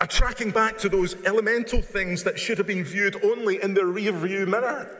A 0.00 0.06
tracking 0.06 0.50
back 0.50 0.76
to 0.78 0.88
those 0.88 1.16
elemental 1.24 1.80
things 1.80 2.24
that 2.24 2.38
should 2.38 2.58
have 2.58 2.66
been 2.66 2.84
viewed 2.84 3.22
only 3.24 3.62
in 3.62 3.74
their 3.74 3.86
rear 3.86 4.12
view 4.12 4.46
mirror. 4.46 4.94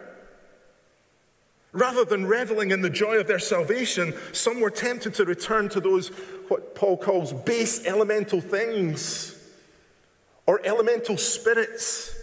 Rather 1.73 2.07
than 2.07 2.25
reveling 2.25 2.71
in 2.71 2.81
the 2.81 2.89
joy 2.89 3.19
of 3.19 3.27
their 3.27 3.39
salvation, 3.39 4.15
some 4.33 4.61
were 4.61 4.71
tempted 4.71 5.13
to 5.13 5.27
return 5.27 5.69
to 5.69 5.81
those, 5.81 6.09
what 6.49 6.75
Paul 6.75 6.97
calls 6.97 7.35
base 7.35 7.85
elemental 7.85 8.41
things 8.41 9.39
or 10.47 10.65
elemental 10.65 11.19
spirits. 11.19 12.15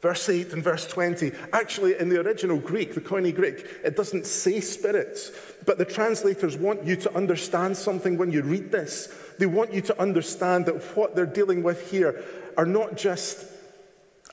Verse 0.00 0.28
8 0.28 0.54
and 0.54 0.64
verse 0.64 0.86
20. 0.86 1.32
Actually, 1.52 1.98
in 1.98 2.08
the 2.08 2.20
original 2.20 2.56
Greek, 2.56 2.94
the 2.94 3.00
Koine 3.02 3.34
Greek, 3.34 3.66
it 3.84 3.96
doesn't 3.96 4.24
say 4.24 4.60
spirits, 4.60 5.32
but 5.66 5.76
the 5.76 5.84
translators 5.84 6.56
want 6.56 6.84
you 6.84 6.96
to 6.96 7.14
understand 7.14 7.76
something 7.76 8.16
when 8.16 8.30
you 8.30 8.42
read 8.42 8.72
this. 8.72 9.12
They 9.38 9.46
want 9.46 9.72
you 9.72 9.80
to 9.82 10.00
understand 10.00 10.66
that 10.66 10.82
what 10.96 11.14
they're 11.14 11.26
dealing 11.26 11.62
with 11.62 11.90
here 11.90 12.24
are 12.56 12.66
not 12.66 12.96
just 12.96 13.46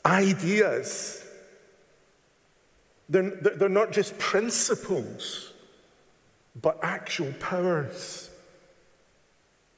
ideas, 0.06 1.24
they're, 3.08 3.30
they're 3.30 3.70
not 3.70 3.92
just 3.92 4.18
principles, 4.18 5.54
but 6.60 6.80
actual 6.82 7.32
powers, 7.40 8.30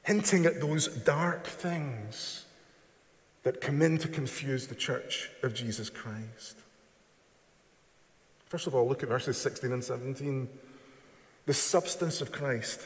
hinting 0.02 0.46
at 0.46 0.60
those 0.60 0.88
dark 0.88 1.46
things 1.46 2.46
that 3.42 3.60
come 3.60 3.82
in 3.82 3.98
to 3.98 4.08
confuse 4.08 4.66
the 4.66 4.74
church 4.74 5.30
of 5.42 5.54
Jesus 5.54 5.90
Christ. 5.90 6.56
First 8.46 8.66
of 8.66 8.74
all, 8.74 8.88
look 8.88 9.02
at 9.02 9.08
verses 9.10 9.36
16 9.36 9.72
and 9.72 9.84
17. 9.84 10.48
The 11.44 11.54
substance 11.54 12.20
of 12.22 12.32
Christ 12.32 12.80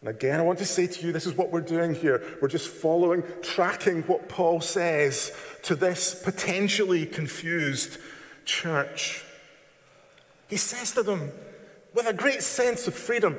And 0.00 0.10
again, 0.10 0.38
I 0.38 0.44
want 0.44 0.58
to 0.60 0.64
say 0.64 0.86
to 0.86 1.06
you, 1.06 1.12
this 1.12 1.26
is 1.26 1.34
what 1.34 1.50
we're 1.50 1.60
doing 1.60 1.94
here. 1.94 2.22
We're 2.40 2.48
just 2.48 2.68
following, 2.68 3.24
tracking 3.42 4.02
what 4.02 4.28
Paul 4.28 4.60
says 4.60 5.32
to 5.62 5.74
this 5.74 6.14
potentially 6.14 7.04
confused 7.04 7.98
church. 8.44 9.24
He 10.48 10.56
says 10.56 10.92
to 10.92 11.02
them, 11.02 11.32
with 11.94 12.06
a 12.06 12.12
great 12.12 12.42
sense 12.42 12.86
of 12.86 12.94
freedom, 12.94 13.36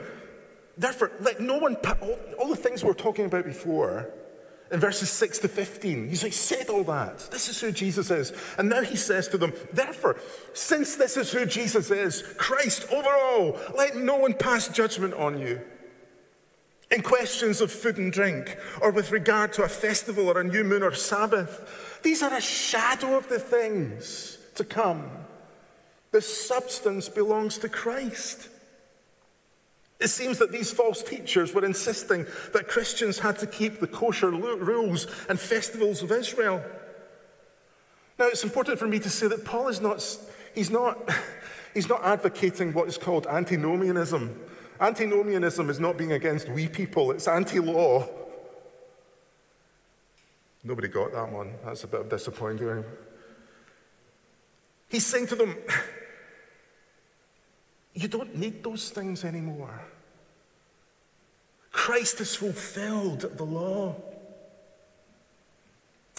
therefore, 0.78 1.12
let 1.22 1.39
no 1.39 1.58
one, 1.58 1.75
all, 2.01 2.20
all 2.38 2.50
the 2.50 2.58
things 2.58 2.84
we 2.84 2.89
were 2.89 2.94
talking 2.94 3.25
about 3.25 3.46
before, 3.46 4.10
in 4.72 4.80
verses 4.80 5.10
6 5.10 5.39
to 5.39 5.48
15. 5.48 6.10
He's 6.10 6.24
like, 6.24 6.34
said 6.34 6.70
all 6.70 6.84
that. 6.84 7.20
This 7.32 7.50
is 7.50 7.60
who 7.60 7.72
Jesus 7.72 8.12
is. 8.12 8.34
And 8.58 8.70
now 8.70 8.82
he 8.82 8.96
says 8.96 9.28
to 9.30 9.38
them, 9.38 9.54
therefore, 9.74 10.18
since 10.54 10.96
this 10.96 11.18
is 11.18 11.32
who 11.32 11.46
Jesus 11.46 11.89
is, 11.89 12.22
Christ 12.38 12.86
over 12.92 13.10
all, 13.10 13.58
let 13.75 13.96
no 13.96 14.18
one 14.18 14.34
pass 14.34 14.68
judgment 14.68 15.13
on 15.16 15.39
you. 15.39 15.62
In 16.91 17.03
questions 17.03 17.62
of 17.62 17.72
food 17.72 17.98
and 17.98 18.12
drink, 18.12 18.58
or 18.81 18.91
with 18.91 19.12
regard 19.12 19.53
to 19.53 19.63
a 19.63 19.69
festival 19.69 20.27
or 20.27 20.39
a 20.39 20.43
new 20.43 20.63
moon 20.63 20.81
or 20.81 20.93
Sabbath, 20.93 22.00
these 22.01 22.24
are 22.24 22.34
a 22.34 22.41
shadow 22.41 23.15
of 23.15 23.29
the 23.29 23.39
things 23.39 24.39
to 24.55 24.63
come. 24.63 25.10
The 26.12 26.22
substance 26.22 27.08
belongs 27.08 27.60
to 27.60 27.69
Christ. 27.69 28.50
It 30.00 30.08
seems 30.08 30.39
that 30.39 30.51
these 30.51 30.72
false 30.72 31.03
teachers 31.03 31.53
were 31.53 31.65
insisting 31.65 32.25
that 32.53 32.67
Christians 32.67 33.19
had 33.19 33.38
to 33.39 33.48
keep 33.48 33.79
the 33.79 33.88
kosher 33.88 34.31
rules 34.31 35.05
and 35.27 35.39
festivals 35.39 36.01
of 36.01 36.12
Israel. 36.12 36.63
Now, 38.17 38.27
it's 38.27 38.43
important 38.43 38.79
for 38.79 38.88
me 38.88 38.98
to 39.00 39.10
say 39.10 39.27
that 39.27 39.46
Paul 39.46 39.67
is 39.67 39.79
not, 39.79 40.03
he's 40.55 40.72
not, 40.72 41.08
he's 41.75 41.88
not 41.88 42.03
advocating 42.03 42.74
what 42.74 42.88
is 42.88 42.98
called 42.98 43.27
antinomianism. 43.27 44.39
Antinomianism 44.79 45.69
is 45.69 45.79
not 45.79 45.98
being 45.98 46.13
against 46.13 46.48
wee 46.50 46.67
people, 46.67 47.12
it's 47.12 47.27
anti 47.27 47.59
law. 47.59 48.07
Nobody 50.63 50.88
got 50.88 51.13
that 51.13 51.31
one. 51.31 51.53
That's 51.63 51.83
a 51.83 51.88
bit 51.88 52.01
of 52.01 52.09
disappointing. 52.09 52.83
He's 54.89 55.05
saying 55.05 55.27
to 55.27 55.36
them, 55.36 55.55
you 57.93 58.07
don't 58.07 58.36
need 58.36 58.63
those 58.63 58.89
things 58.89 59.24
anymore. 59.24 59.81
Christ 61.71 62.19
has 62.19 62.36
fulfilled 62.36 63.38
the 63.38 63.43
law. 63.43 63.95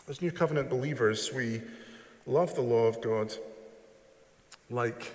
As 0.08 0.22
New 0.22 0.30
Covenant 0.30 0.70
believers, 0.70 1.32
we 1.32 1.62
love 2.26 2.54
the 2.54 2.62
law 2.62 2.86
of 2.86 3.00
God. 3.00 3.34
Like 4.70 5.14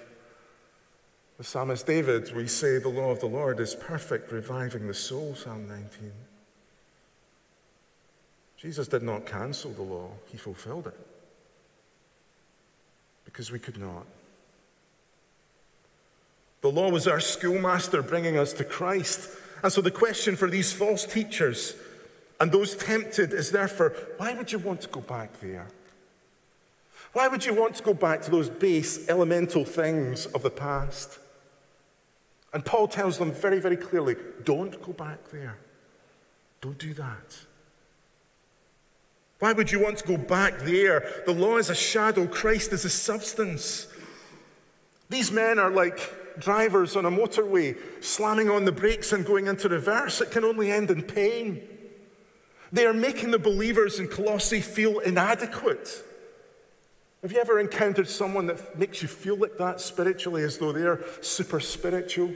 the 1.37 1.43
psalmist 1.43 1.85
David, 1.85 2.33
we 2.35 2.47
say 2.47 2.77
the 2.77 2.89
law 2.89 3.11
of 3.11 3.19
the 3.19 3.25
Lord 3.25 3.59
is 3.59 3.75
perfect, 3.75 4.31
reviving 4.31 4.87
the 4.87 4.93
soul, 4.93 5.35
Psalm 5.35 5.67
19. 5.67 6.11
Jesus 8.57 8.87
did 8.87 9.03
not 9.03 9.25
cancel 9.25 9.71
the 9.71 9.81
law, 9.81 10.09
he 10.31 10.37
fulfilled 10.37 10.87
it 10.87 10.97
because 13.25 13.51
we 13.51 13.59
could 13.59 13.77
not. 13.77 14.05
The 16.61 16.71
law 16.71 16.89
was 16.89 17.05
our 17.05 17.19
schoolmaster 17.19 18.01
bringing 18.01 18.37
us 18.37 18.53
to 18.53 18.63
Christ. 18.63 19.29
And 19.61 19.71
so 19.71 19.81
the 19.81 19.91
question 19.91 20.37
for 20.37 20.49
these 20.49 20.71
false 20.71 21.05
teachers 21.05 21.75
and 22.39 22.51
those 22.51 22.75
tempted 22.75 23.33
is 23.33 23.51
therefore 23.51 23.93
why 24.17 24.33
would 24.33 24.51
you 24.53 24.59
want 24.59 24.81
to 24.81 24.87
go 24.87 25.01
back 25.01 25.39
there? 25.41 25.67
Why 27.11 27.27
would 27.27 27.45
you 27.45 27.53
want 27.53 27.75
to 27.75 27.83
go 27.83 27.93
back 27.93 28.21
to 28.23 28.31
those 28.31 28.49
base, 28.49 29.07
elemental 29.09 29.65
things 29.65 30.27
of 30.27 30.41
the 30.41 30.49
past? 30.49 31.19
And 32.55 32.63
Paul 32.63 32.87
tells 32.87 33.17
them 33.17 33.33
very, 33.33 33.59
very 33.59 33.75
clearly 33.75 34.15
don't 34.45 34.81
go 34.81 34.93
back 34.93 35.29
there. 35.29 35.57
Don't 36.61 36.77
do 36.77 36.93
that. 36.93 37.37
Why 39.39 39.51
would 39.51 39.73
you 39.73 39.83
want 39.83 39.97
to 39.97 40.07
go 40.07 40.15
back 40.15 40.59
there? 40.59 41.23
The 41.25 41.33
law 41.33 41.57
is 41.57 41.69
a 41.69 41.75
shadow, 41.75 42.25
Christ 42.25 42.71
is 42.71 42.85
a 42.85 42.89
substance. 42.89 43.87
These 45.09 45.33
men 45.33 45.59
are 45.59 45.69
like 45.69 46.39
drivers 46.39 46.95
on 46.95 47.03
a 47.03 47.11
motorway 47.11 47.77
slamming 48.01 48.49
on 48.49 48.63
the 48.63 48.71
brakes 48.71 49.11
and 49.11 49.25
going 49.25 49.47
into 49.47 49.67
reverse, 49.67 50.21
it 50.21 50.31
can 50.31 50.45
only 50.45 50.71
end 50.71 50.89
in 50.89 51.03
pain. 51.03 51.61
They 52.71 52.85
are 52.85 52.93
making 52.93 53.31
the 53.31 53.39
believers 53.39 53.99
in 53.99 54.07
Colossae 54.07 54.61
feel 54.61 54.99
inadequate. 54.99 56.05
Have 57.21 57.31
you 57.31 57.39
ever 57.39 57.59
encountered 57.59 58.07
someone 58.07 58.45
that 58.47 58.77
makes 58.77 59.01
you 59.01 59.07
feel 59.07 59.35
like 59.35 59.57
that 59.57 59.81
spiritually, 59.81 60.43
as 60.43 60.57
though 60.57 60.71
they're 60.71 61.03
super 61.21 61.59
spiritual? 61.59 62.31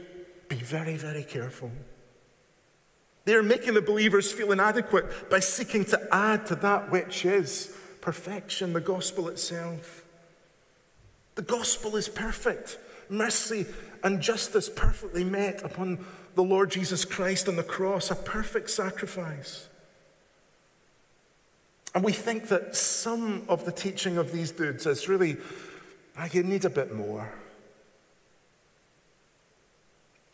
Be 0.47 0.55
very, 0.55 0.97
very 0.97 1.23
careful. 1.23 1.71
They 3.25 3.35
are 3.35 3.43
making 3.43 3.75
the 3.75 3.81
believers 3.81 4.31
feel 4.31 4.51
inadequate 4.51 5.29
by 5.29 5.39
seeking 5.39 5.85
to 5.85 6.07
add 6.11 6.47
to 6.47 6.55
that 6.55 6.89
which 6.91 7.25
is 7.25 7.75
perfection, 8.01 8.73
the 8.73 8.81
gospel 8.81 9.27
itself. 9.27 10.03
The 11.35 11.43
gospel 11.43 11.95
is 11.95 12.09
perfect. 12.09 12.79
Mercy 13.07 13.67
and 14.03 14.21
justice 14.21 14.69
perfectly 14.69 15.23
met 15.23 15.61
upon 15.63 16.05
the 16.35 16.43
Lord 16.43 16.71
Jesus 16.71 17.05
Christ 17.05 17.47
on 17.47 17.55
the 17.55 17.63
cross, 17.63 18.11
a 18.11 18.15
perfect 18.15 18.69
sacrifice. 18.71 19.68
And 21.95 22.03
we 22.03 22.11
think 22.11 22.49
that 22.49 22.75
some 22.75 23.43
of 23.49 23.65
the 23.65 23.71
teaching 23.71 24.17
of 24.17 24.31
these 24.31 24.51
dudes 24.51 24.85
is 24.85 25.07
really, 25.07 25.37
I 26.15 26.29
you 26.31 26.43
need 26.43 26.65
a 26.65 26.69
bit 26.69 26.93
more. 26.93 27.33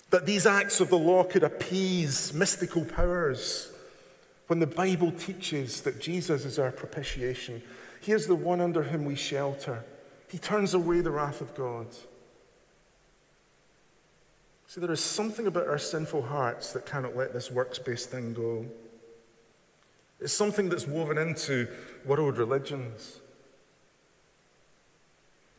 That 0.10 0.26
these 0.26 0.46
acts 0.46 0.80
of 0.80 0.90
the 0.90 0.98
law 0.98 1.24
could 1.24 1.44
appease 1.44 2.34
mystical 2.34 2.86
powers 2.86 3.72
when 4.48 4.60
the 4.60 4.68
Bible 4.68 5.12
teaches 5.12 5.82
that 5.82 6.00
Jesus 6.00 6.46
is 6.46 6.60
our 6.60 6.72
propitiation. 6.72 7.62
He 8.02 8.12
is 8.12 8.28
the 8.28 8.36
one 8.36 8.62
under 8.62 8.84
whom 8.84 9.06
we 9.06 9.16
shelter. 9.16 9.84
He 10.30 10.38
turns 10.38 10.74
away 10.74 11.02
the 11.02 11.12
wrath 11.12 11.42
of 11.42 11.56
God. 11.56 11.88
See, 14.68 14.82
there 14.82 14.92
is 14.92 15.04
something 15.04 15.48
about 15.48 15.68
our 15.68 15.78
sinful 15.78 16.24
hearts 16.24 16.74
that 16.74 16.86
cannot 16.86 17.16
let 17.16 17.34
this 17.34 17.50
works 17.50 17.80
based 17.80 18.10
thing 18.10 18.34
go. 18.34 18.66
It's 20.20 20.34
something 20.34 20.70
that's 20.70 20.88
woven 20.88 21.18
into 21.18 21.68
world 22.06 22.38
religions. 22.38 23.20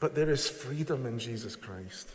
But 0.01 0.15
there 0.15 0.31
is 0.31 0.49
freedom 0.49 1.07
in 1.07 1.19
Jesus 1.19 1.57
Christ. 1.57 2.11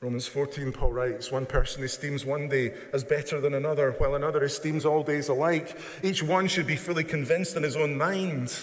Romans 0.00 0.26
14, 0.26 0.72
Paul 0.72 0.92
writes, 0.92 1.30
One 1.30 1.44
person 1.44 1.84
esteems 1.84 2.24
one 2.24 2.48
day 2.48 2.72
as 2.92 3.04
better 3.04 3.38
than 3.38 3.52
another, 3.52 3.92
while 3.98 4.14
another 4.14 4.42
esteems 4.42 4.86
all 4.86 5.02
days 5.02 5.28
alike. 5.28 5.78
Each 6.02 6.22
one 6.22 6.48
should 6.48 6.66
be 6.66 6.76
fully 6.76 7.04
convinced 7.04 7.54
in 7.54 7.62
his 7.62 7.76
own 7.76 7.98
mind. 7.98 8.58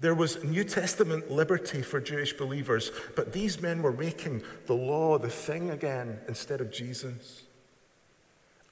There 0.00 0.16
was 0.16 0.42
New 0.42 0.64
Testament 0.64 1.30
liberty 1.30 1.80
for 1.80 2.00
Jewish 2.00 2.32
believers, 2.32 2.90
but 3.14 3.32
these 3.32 3.62
men 3.62 3.82
were 3.82 3.92
making 3.92 4.42
the 4.66 4.74
law 4.74 5.16
the 5.16 5.30
thing 5.30 5.70
again 5.70 6.18
instead 6.26 6.60
of 6.60 6.72
Jesus. 6.72 7.43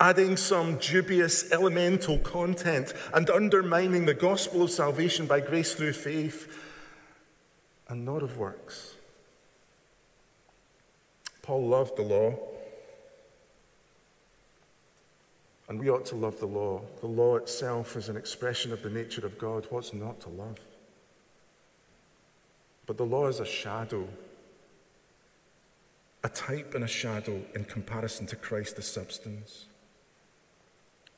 Adding 0.03 0.37
some 0.37 0.79
dubious 0.79 1.53
elemental 1.53 2.19
content 2.19 2.93
and 3.15 3.31
undermining 3.31 4.05
the 4.05 4.15
gospel 4.15 4.65
of 4.65 4.73
salvation 4.73 5.27
by 5.27 5.39
grace 5.39 5.77
through 5.77 5.93
faith 5.93 6.53
and 7.87 8.05
not 8.05 8.25
of 8.25 8.37
works. 8.37 8.95
Paul 11.41 11.69
loved 11.69 11.97
the 11.97 12.03
law, 12.03 12.37
and 15.69 15.79
we 15.79 15.89
ought 15.89 16.07
to 16.07 16.17
love 16.17 16.41
the 16.41 16.47
law. 16.47 16.81
The 17.01 17.07
law 17.07 17.37
itself 17.37 17.97
is 17.97 18.09
an 18.09 18.17
expression 18.17 18.73
of 18.73 18.83
the 18.83 18.91
nature 18.91 19.25
of 19.25 19.39
God. 19.39 19.69
What's 19.71 19.95
not 19.95 20.21
to 20.23 20.31
love? 20.31 20.59
But 22.87 22.97
the 22.97 23.07
law 23.07 23.29
is 23.29 23.39
a 23.39 23.47
shadow, 23.47 24.09
a 26.25 26.29
type 26.29 26.75
and 26.75 26.83
a 26.83 26.89
shadow 26.89 27.41
in 27.55 27.67
comparison 27.67 28.27
to 28.27 28.35
Christ, 28.35 28.75
the 28.75 28.83
substance. 28.83 29.67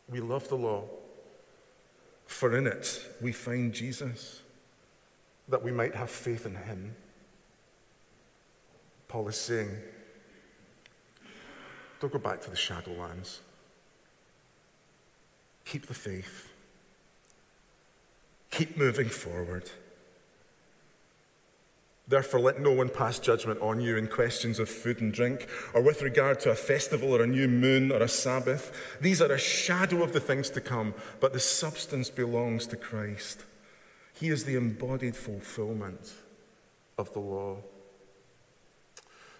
We 0.08 0.20
love 0.20 0.48
the 0.48 0.56
law, 0.56 0.84
for 2.26 2.56
in 2.56 2.66
it 2.66 3.00
we 3.20 3.32
find 3.32 3.72
Jesus, 3.72 4.42
that 5.48 5.62
we 5.62 5.72
might 5.72 5.94
have 5.94 6.10
faith 6.10 6.46
in 6.46 6.54
him. 6.54 6.94
Paul 9.08 9.28
is 9.28 9.36
saying, 9.36 9.70
don't 12.00 12.12
go 12.12 12.18
back 12.18 12.40
to 12.42 12.50
the 12.50 12.56
shadowlands. 12.56 13.38
Keep 15.64 15.86
the 15.86 15.94
faith. 15.94 16.50
Keep 18.50 18.76
moving 18.76 19.08
forward. 19.08 19.70
Therefore, 22.06 22.40
let 22.40 22.60
no 22.60 22.70
one 22.70 22.90
pass 22.90 23.18
judgment 23.18 23.62
on 23.62 23.80
you 23.80 23.96
in 23.96 24.08
questions 24.08 24.58
of 24.58 24.68
food 24.68 25.00
and 25.00 25.12
drink, 25.12 25.48
or 25.72 25.80
with 25.80 26.02
regard 26.02 26.38
to 26.40 26.50
a 26.50 26.54
festival 26.54 27.14
or 27.14 27.22
a 27.22 27.26
new 27.26 27.48
moon 27.48 27.90
or 27.90 28.02
a 28.02 28.08
Sabbath. 28.08 28.72
These 29.00 29.22
are 29.22 29.32
a 29.32 29.38
shadow 29.38 30.02
of 30.02 30.12
the 30.12 30.20
things 30.20 30.50
to 30.50 30.60
come, 30.60 30.92
but 31.18 31.32
the 31.32 31.40
substance 31.40 32.10
belongs 32.10 32.66
to 32.66 32.76
Christ. 32.76 33.44
He 34.12 34.28
is 34.28 34.44
the 34.44 34.54
embodied 34.54 35.16
fulfillment 35.16 36.12
of 36.98 37.12
the 37.14 37.20
law. 37.20 37.56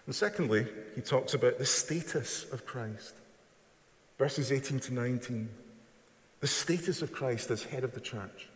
And 0.07 0.15
secondly, 0.15 0.65
he 0.95 1.01
talks 1.01 1.33
about 1.33 1.59
the 1.59 1.65
status 1.65 2.45
of 2.51 2.65
Christ. 2.65 3.13
Verses 4.17 4.51
18 4.51 4.79
to 4.81 4.93
19. 4.93 5.49
The 6.39 6.47
status 6.47 7.01
of 7.01 7.11
Christ 7.11 7.51
as 7.51 7.63
head 7.63 7.83
of 7.83 7.93
the 7.93 7.99
church. 7.99 8.49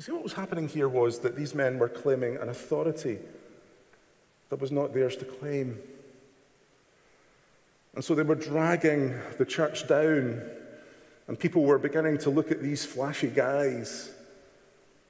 You 0.00 0.04
see, 0.04 0.12
what 0.12 0.22
was 0.22 0.32
happening 0.32 0.66
here 0.66 0.88
was 0.88 1.18
that 1.18 1.36
these 1.36 1.54
men 1.54 1.78
were 1.78 1.86
claiming 1.86 2.38
an 2.38 2.48
authority 2.48 3.18
that 4.48 4.58
was 4.58 4.72
not 4.72 4.94
theirs 4.94 5.14
to 5.16 5.26
claim. 5.26 5.78
And 7.94 8.02
so 8.02 8.14
they 8.14 8.22
were 8.22 8.34
dragging 8.34 9.14
the 9.36 9.44
church 9.44 9.86
down, 9.86 10.40
and 11.28 11.38
people 11.38 11.64
were 11.64 11.78
beginning 11.78 12.16
to 12.20 12.30
look 12.30 12.50
at 12.50 12.62
these 12.62 12.82
flashy 12.82 13.28
guys, 13.28 14.10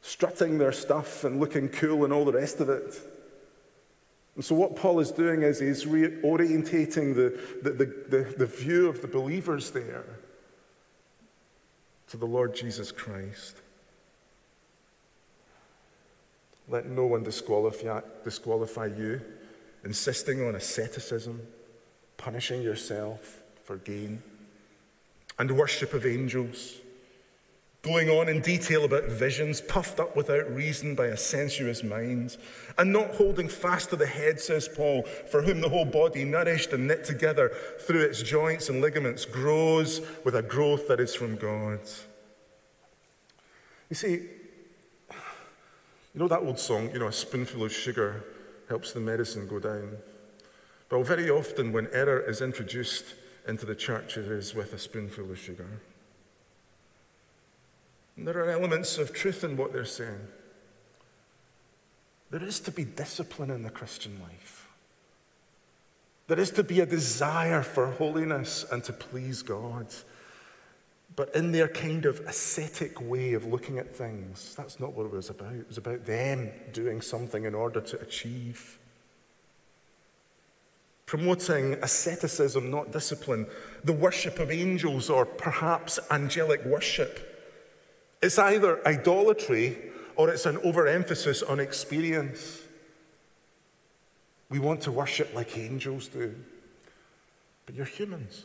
strutting 0.02 0.58
their 0.58 0.72
stuff 0.72 1.22
and 1.22 1.38
looking 1.38 1.68
cool 1.68 2.02
and 2.02 2.12
all 2.12 2.24
the 2.24 2.32
rest 2.32 2.58
of 2.58 2.68
it. 2.68 2.98
And 4.34 4.44
so, 4.44 4.56
what 4.56 4.74
Paul 4.74 4.98
is 4.98 5.12
doing 5.12 5.42
is 5.42 5.60
he's 5.60 5.84
reorientating 5.84 7.14
the, 7.14 7.38
the, 7.62 7.70
the, 7.70 7.84
the, 8.08 8.34
the 8.38 8.46
view 8.46 8.88
of 8.88 9.02
the 9.02 9.08
believers 9.08 9.70
there 9.70 10.18
to 12.08 12.16
the 12.16 12.26
Lord 12.26 12.56
Jesus 12.56 12.90
Christ. 12.90 13.60
Let 16.70 16.86
no 16.86 17.04
one 17.04 17.24
disqualify, 17.24 18.00
disqualify 18.24 18.86
you, 18.86 19.20
insisting 19.84 20.46
on 20.46 20.54
asceticism, 20.54 21.42
punishing 22.16 22.62
yourself 22.62 23.42
for 23.64 23.76
gain, 23.76 24.22
and 25.38 25.50
worship 25.50 25.92
of 25.92 26.06
angels 26.06 26.76
going 27.82 28.10
on 28.10 28.28
in 28.28 28.40
detail 28.40 28.84
about 28.84 29.06
visions, 29.06 29.60
puffed 29.60 29.98
up 29.98 30.14
without 30.14 30.54
reason 30.54 30.94
by 30.94 31.06
a 31.06 31.16
sensuous 31.16 31.82
mind, 31.82 32.36
and 32.76 32.92
not 32.92 33.14
holding 33.14 33.48
fast 33.48 33.90
to 33.90 33.96
the 33.96 34.06
head, 34.06 34.38
says 34.38 34.68
Paul, 34.68 35.02
for 35.02 35.42
whom 35.42 35.60
the 35.60 35.68
whole 35.68 35.86
body, 35.86 36.24
nourished 36.24 36.72
and 36.72 36.86
knit 36.86 37.04
together 37.04 37.50
through 37.80 38.02
its 38.02 38.22
joints 38.22 38.68
and 38.68 38.82
ligaments, 38.82 39.24
grows 39.24 40.02
with 40.24 40.36
a 40.36 40.42
growth 40.42 40.88
that 40.88 41.00
is 41.00 41.14
from 41.14 41.36
God. 41.36 41.80
You 43.88 43.96
see, 43.96 44.28
you 46.14 46.20
know 46.20 46.28
that 46.28 46.40
old 46.40 46.58
song, 46.58 46.90
you 46.92 46.98
know, 46.98 47.08
a 47.08 47.12
spoonful 47.12 47.64
of 47.64 47.72
sugar 47.72 48.24
helps 48.68 48.92
the 48.92 49.00
medicine 49.00 49.46
go 49.46 49.58
down. 49.58 49.96
But 50.88 51.06
very 51.06 51.30
often, 51.30 51.72
when 51.72 51.88
error 51.92 52.20
is 52.20 52.40
introduced 52.40 53.14
into 53.46 53.64
the 53.64 53.74
church, 53.74 54.16
it 54.16 54.26
is 54.26 54.54
with 54.54 54.72
a 54.72 54.78
spoonful 54.78 55.30
of 55.30 55.38
sugar. 55.38 55.80
And 58.16 58.26
there 58.26 58.38
are 58.38 58.50
elements 58.50 58.98
of 58.98 59.14
truth 59.14 59.44
in 59.44 59.56
what 59.56 59.72
they're 59.72 59.84
saying. 59.84 60.28
There 62.30 62.42
is 62.42 62.60
to 62.60 62.70
be 62.70 62.84
discipline 62.84 63.50
in 63.50 63.62
the 63.62 63.70
Christian 63.70 64.20
life. 64.20 64.68
There 66.26 66.38
is 66.38 66.50
to 66.52 66.62
be 66.62 66.80
a 66.80 66.86
desire 66.86 67.62
for 67.62 67.86
holiness 67.86 68.64
and 68.70 68.84
to 68.84 68.92
please 68.92 69.42
God. 69.42 69.86
But 71.16 71.34
in 71.34 71.52
their 71.52 71.68
kind 71.68 72.06
of 72.06 72.20
ascetic 72.20 73.00
way 73.00 73.34
of 73.34 73.44
looking 73.44 73.78
at 73.78 73.94
things, 73.94 74.54
that's 74.56 74.80
not 74.80 74.92
what 74.92 75.06
it 75.06 75.12
was 75.12 75.28
about. 75.28 75.52
It 75.52 75.68
was 75.68 75.78
about 75.78 76.06
them 76.06 76.50
doing 76.72 77.00
something 77.00 77.44
in 77.44 77.54
order 77.54 77.80
to 77.80 78.00
achieve. 78.00 78.78
Promoting 81.06 81.74
asceticism, 81.82 82.70
not 82.70 82.92
discipline, 82.92 83.46
the 83.84 83.92
worship 83.92 84.38
of 84.38 84.50
angels, 84.50 85.10
or 85.10 85.26
perhaps 85.26 85.98
angelic 86.10 86.64
worship 86.64 87.30
it's 88.22 88.38
either 88.38 88.86
idolatry 88.86 89.78
or 90.16 90.28
it's 90.30 90.46
an 90.46 90.58
overemphasis 90.58 91.42
on 91.42 91.60
experience. 91.60 92.60
We 94.50 94.58
want 94.58 94.82
to 94.82 94.92
worship 94.92 95.34
like 95.34 95.56
angels 95.56 96.08
do. 96.08 96.34
But 97.64 97.74
you're 97.74 97.86
humans. 97.86 98.44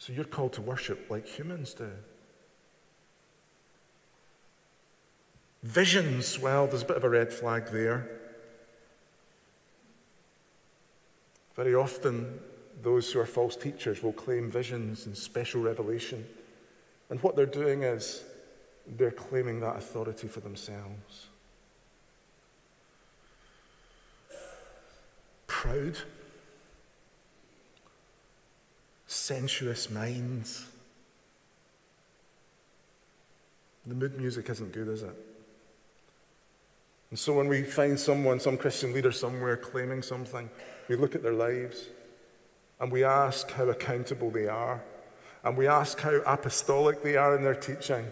So 0.00 0.14
you're 0.14 0.24
called 0.24 0.54
to 0.54 0.62
worship 0.62 1.10
like 1.10 1.26
humans 1.26 1.74
do. 1.74 1.90
Visions, 5.62 6.38
well, 6.38 6.66
there's 6.66 6.80
a 6.80 6.86
bit 6.86 6.96
of 6.96 7.04
a 7.04 7.10
red 7.10 7.30
flag 7.30 7.66
there. 7.66 8.08
Very 11.54 11.74
often, 11.74 12.40
those 12.82 13.12
who 13.12 13.20
are 13.20 13.26
false 13.26 13.56
teachers 13.56 14.02
will 14.02 14.14
claim 14.14 14.50
visions 14.50 15.04
and 15.04 15.14
special 15.14 15.60
revelation. 15.60 16.24
And 17.10 17.22
what 17.22 17.36
they're 17.36 17.44
doing 17.44 17.82
is 17.82 18.24
they're 18.86 19.10
claiming 19.10 19.60
that 19.60 19.76
authority 19.76 20.28
for 20.28 20.40
themselves. 20.40 21.26
Proud, 25.46 25.98
sensuous 29.30 29.88
minds. 29.88 30.66
The 33.86 33.94
mood 33.94 34.18
music 34.18 34.50
isn't 34.50 34.72
good, 34.72 34.88
is 34.88 35.04
it? 35.04 35.14
And 37.10 37.16
so 37.16 37.34
when 37.34 37.46
we 37.46 37.62
find 37.62 37.98
someone, 37.98 38.40
some 38.40 38.56
Christian 38.56 38.92
leader 38.92 39.12
somewhere 39.12 39.56
claiming 39.56 40.02
something, 40.02 40.50
we 40.88 40.96
look 40.96 41.14
at 41.14 41.22
their 41.22 41.32
lives 41.32 41.90
and 42.80 42.90
we 42.90 43.04
ask 43.04 43.48
how 43.52 43.68
accountable 43.68 44.32
they 44.32 44.48
are. 44.48 44.82
And 45.44 45.56
we 45.56 45.68
ask 45.68 46.00
how 46.00 46.16
apostolic 46.26 47.04
they 47.04 47.14
are 47.14 47.36
in 47.36 47.44
their 47.44 47.54
teaching 47.54 48.06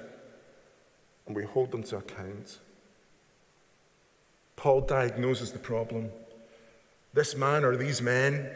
and 1.27 1.35
we 1.35 1.43
hold 1.43 1.73
them 1.73 1.83
to 1.83 1.97
account. 1.97 2.59
Paul 4.55 4.83
diagnoses 4.83 5.51
the 5.51 5.59
problem. 5.59 6.11
This 7.13 7.35
man 7.35 7.65
or 7.65 7.77
these 7.77 8.01
men 8.01 8.53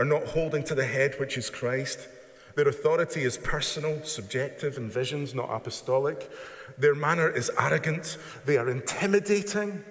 are 0.00 0.04
not 0.06 0.24
holding 0.28 0.62
to 0.64 0.74
the 0.74 0.86
head, 0.86 1.14
which 1.20 1.36
is 1.36 1.50
Christ. 1.50 2.08
Their 2.56 2.66
authority 2.68 3.22
is 3.22 3.36
personal, 3.36 4.02
subjective, 4.02 4.78
and 4.78 4.90
visions, 4.90 5.34
not 5.34 5.50
apostolic. 5.50 6.30
Their 6.78 6.94
manner 6.94 7.28
is 7.28 7.50
arrogant. 7.58 8.16
They 8.46 8.56
are 8.56 8.70
intimidating 8.70 9.84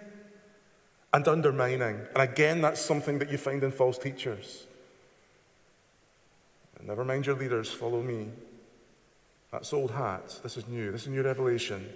and 1.14 1.28
undermining. 1.28 2.08
And 2.16 2.24
again, 2.24 2.60
that's 2.60 2.82
something 2.82 3.20
that 3.20 3.32
you 3.32 3.38
find 3.38 3.64
in 3.64 3.72
false 3.72 4.00
teachers. 4.00 4.66
And 6.80 6.88
never 6.88 7.06
mind 7.06 7.28
your 7.28 7.36
leaders, 7.36 7.72
follow 7.72 8.02
me. 8.02 8.30
That's 9.52 9.72
old 9.74 9.92
hat. 9.92 10.40
This 10.42 10.58
is 10.58 10.68
new. 10.68 10.92
This 10.92 11.04
is 11.04 11.10
new 11.10 11.22
revelation. 11.22 11.88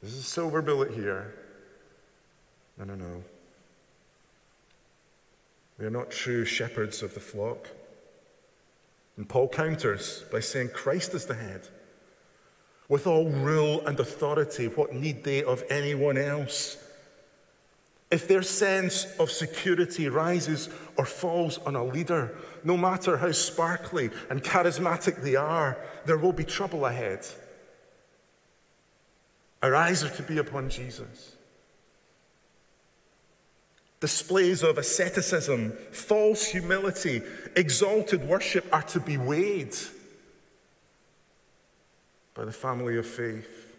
This 0.00 0.12
is 0.12 0.20
a 0.20 0.22
silver 0.22 0.62
bullet 0.62 0.92
here. 0.92 1.34
No, 2.78 2.84
no, 2.84 2.94
no. 2.94 3.24
They 5.80 5.86
are 5.86 5.90
not 5.90 6.10
true 6.10 6.44
shepherds 6.44 7.02
of 7.02 7.14
the 7.14 7.20
flock. 7.20 7.68
And 9.16 9.26
Paul 9.26 9.48
counters 9.48 10.24
by 10.30 10.40
saying 10.40 10.70
Christ 10.74 11.14
is 11.14 11.24
the 11.24 11.34
head. 11.34 11.68
With 12.90 13.06
all 13.06 13.30
rule 13.30 13.86
and 13.86 13.98
authority, 13.98 14.68
what 14.68 14.92
need 14.92 15.24
they 15.24 15.42
of 15.42 15.64
anyone 15.70 16.18
else? 16.18 16.76
If 18.10 18.28
their 18.28 18.42
sense 18.42 19.06
of 19.18 19.30
security 19.30 20.08
rises 20.10 20.68
or 20.98 21.06
falls 21.06 21.56
on 21.58 21.76
a 21.76 21.84
leader, 21.84 22.36
no 22.62 22.76
matter 22.76 23.16
how 23.16 23.32
sparkly 23.32 24.10
and 24.28 24.42
charismatic 24.42 25.22
they 25.22 25.36
are, 25.36 25.78
there 26.04 26.18
will 26.18 26.32
be 26.32 26.44
trouble 26.44 26.84
ahead. 26.84 27.24
Our 29.62 29.74
eyes 29.74 30.04
are 30.04 30.10
to 30.10 30.22
be 30.22 30.36
upon 30.36 30.68
Jesus. 30.68 31.36
Displays 34.00 34.62
of 34.62 34.78
asceticism, 34.78 35.72
false 35.92 36.46
humility, 36.46 37.22
exalted 37.54 38.26
worship 38.26 38.66
are 38.72 38.82
to 38.82 38.98
be 38.98 39.18
weighed 39.18 39.76
by 42.34 42.46
the 42.46 42.52
family 42.52 42.96
of 42.96 43.06
faith, 43.06 43.76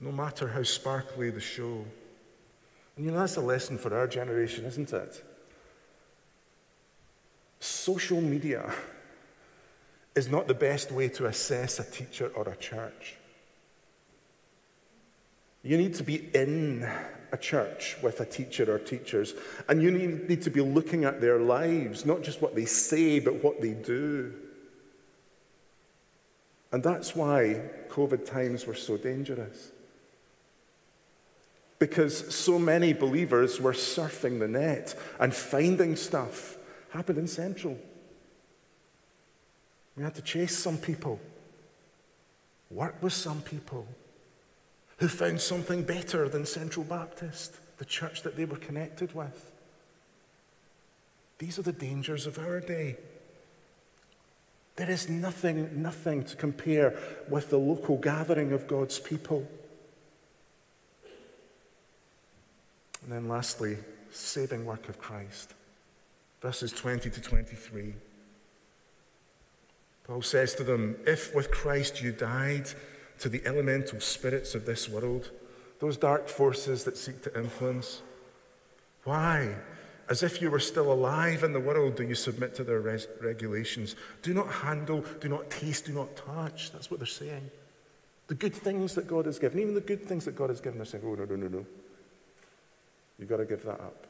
no 0.00 0.10
matter 0.10 0.48
how 0.48 0.64
sparkly 0.64 1.30
the 1.30 1.40
show. 1.40 1.84
And 2.96 3.06
you 3.06 3.12
know, 3.12 3.18
that's 3.18 3.36
a 3.36 3.40
lesson 3.40 3.78
for 3.78 3.96
our 3.96 4.08
generation, 4.08 4.64
isn't 4.64 4.92
it? 4.92 5.24
Social 7.60 8.20
media 8.20 8.74
is 10.16 10.28
not 10.28 10.48
the 10.48 10.54
best 10.54 10.90
way 10.90 11.08
to 11.10 11.26
assess 11.26 11.78
a 11.78 11.84
teacher 11.84 12.32
or 12.34 12.48
a 12.48 12.56
church. 12.56 13.16
You 15.62 15.78
need 15.78 15.94
to 15.94 16.02
be 16.02 16.28
in 16.34 16.88
a 17.34 17.36
church 17.36 17.96
with 18.00 18.20
a 18.20 18.24
teacher 18.24 18.72
or 18.72 18.78
teachers, 18.78 19.34
and 19.68 19.82
you 19.82 19.90
need 19.90 20.40
to 20.42 20.50
be 20.50 20.60
looking 20.60 21.04
at 21.04 21.20
their 21.20 21.40
lives, 21.40 22.06
not 22.06 22.22
just 22.22 22.40
what 22.40 22.54
they 22.54 22.64
say, 22.64 23.18
but 23.18 23.42
what 23.42 23.60
they 23.60 23.72
do. 23.72 24.32
And 26.70 26.82
that's 26.82 27.14
why 27.16 27.60
COVID 27.88 28.24
times 28.24 28.66
were 28.66 28.74
so 28.76 28.96
dangerous. 28.96 29.72
Because 31.80 32.34
so 32.34 32.58
many 32.58 32.92
believers 32.92 33.60
were 33.60 33.72
surfing 33.72 34.38
the 34.38 34.48
net 34.48 34.94
and 35.18 35.34
finding 35.34 35.96
stuff. 35.96 36.56
Happened 36.90 37.18
in 37.18 37.26
Central. 37.26 37.76
We 39.96 40.04
had 40.04 40.14
to 40.14 40.22
chase 40.22 40.56
some 40.56 40.78
people, 40.78 41.18
work 42.70 43.02
with 43.02 43.12
some 43.12 43.42
people 43.42 43.88
who 44.98 45.08
found 45.08 45.40
something 45.40 45.82
better 45.82 46.28
than 46.28 46.46
Central 46.46 46.84
Baptist, 46.84 47.56
the 47.78 47.84
church 47.84 48.22
that 48.22 48.36
they 48.36 48.44
were 48.44 48.56
connected 48.56 49.14
with. 49.14 49.50
These 51.38 51.58
are 51.58 51.62
the 51.62 51.72
dangers 51.72 52.26
of 52.26 52.38
our 52.38 52.60
day. 52.60 52.96
There 54.76 54.90
is 54.90 55.08
nothing, 55.08 55.82
nothing 55.82 56.24
to 56.24 56.36
compare 56.36 56.98
with 57.28 57.50
the 57.50 57.58
local 57.58 57.96
gathering 57.96 58.52
of 58.52 58.66
God's 58.66 58.98
people. 58.98 59.46
And 63.02 63.12
then 63.12 63.28
lastly, 63.28 63.76
saving 64.10 64.64
work 64.64 64.88
of 64.88 64.98
Christ. 64.98 65.54
Verses 66.40 66.72
20 66.72 67.10
to 67.10 67.20
23. 67.20 67.94
Paul 70.04 70.22
says 70.22 70.54
to 70.56 70.64
them, 70.64 70.96
If 71.06 71.34
with 71.34 71.50
Christ 71.50 72.02
you 72.02 72.12
died 72.12 72.68
to 73.18 73.28
the 73.28 73.42
elemental 73.46 74.00
spirits 74.00 74.54
of 74.54 74.66
this 74.66 74.88
world, 74.88 75.30
those 75.80 75.96
dark 75.96 76.28
forces 76.28 76.84
that 76.84 76.96
seek 76.96 77.22
to 77.22 77.38
influence, 77.38 78.02
why, 79.04 79.54
as 80.08 80.22
if 80.22 80.40
you 80.40 80.50
were 80.50 80.60
still 80.60 80.92
alive 80.92 81.42
in 81.42 81.52
the 81.52 81.60
world, 81.60 81.96
do 81.96 82.02
you 82.02 82.14
submit 82.14 82.54
to 82.56 82.64
their 82.64 82.80
res- 82.80 83.08
regulations? 83.20 83.96
Do 84.22 84.34
not 84.34 84.48
handle, 84.48 85.04
do 85.20 85.28
not 85.28 85.50
taste, 85.50 85.86
do 85.86 85.92
not 85.92 86.16
touch. 86.16 86.72
That's 86.72 86.90
what 86.90 87.00
they're 87.00 87.06
saying. 87.06 87.50
The 88.26 88.34
good 88.34 88.54
things 88.54 88.94
that 88.94 89.06
God 89.06 89.26
has 89.26 89.38
given, 89.38 89.60
even 89.60 89.74
the 89.74 89.80
good 89.80 90.04
things 90.04 90.24
that 90.24 90.36
God 90.36 90.50
has 90.50 90.60
given, 90.60 90.78
they're 90.78 90.86
saying, 90.86 91.04
oh, 91.06 91.14
no, 91.14 91.24
no, 91.24 91.36
no, 91.36 91.48
no. 91.48 91.66
You've 93.18 93.28
got 93.28 93.36
to 93.36 93.44
give 93.44 93.62
that 93.64 93.80
up. 93.80 94.06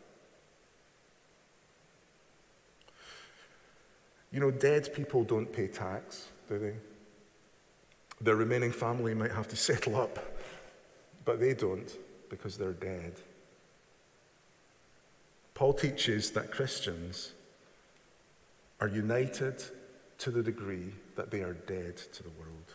You 4.32 4.40
know, 4.40 4.50
dead 4.50 4.92
people 4.94 5.22
don't 5.22 5.52
pay 5.52 5.68
tax, 5.68 6.28
do 6.48 6.58
they? 6.58 6.74
Their 8.24 8.36
remaining 8.36 8.72
family 8.72 9.12
might 9.12 9.32
have 9.32 9.48
to 9.48 9.56
settle 9.56 9.96
up, 9.96 10.18
but 11.26 11.38
they 11.38 11.52
don't 11.52 11.94
because 12.30 12.56
they're 12.56 12.72
dead. 12.72 13.12
Paul 15.52 15.74
teaches 15.74 16.30
that 16.30 16.50
Christians 16.50 17.32
are 18.80 18.88
united 18.88 19.62
to 20.18 20.30
the 20.30 20.42
degree 20.42 20.94
that 21.16 21.30
they 21.30 21.42
are 21.42 21.52
dead 21.52 21.98
to 21.98 22.22
the 22.22 22.30
world. 22.30 22.72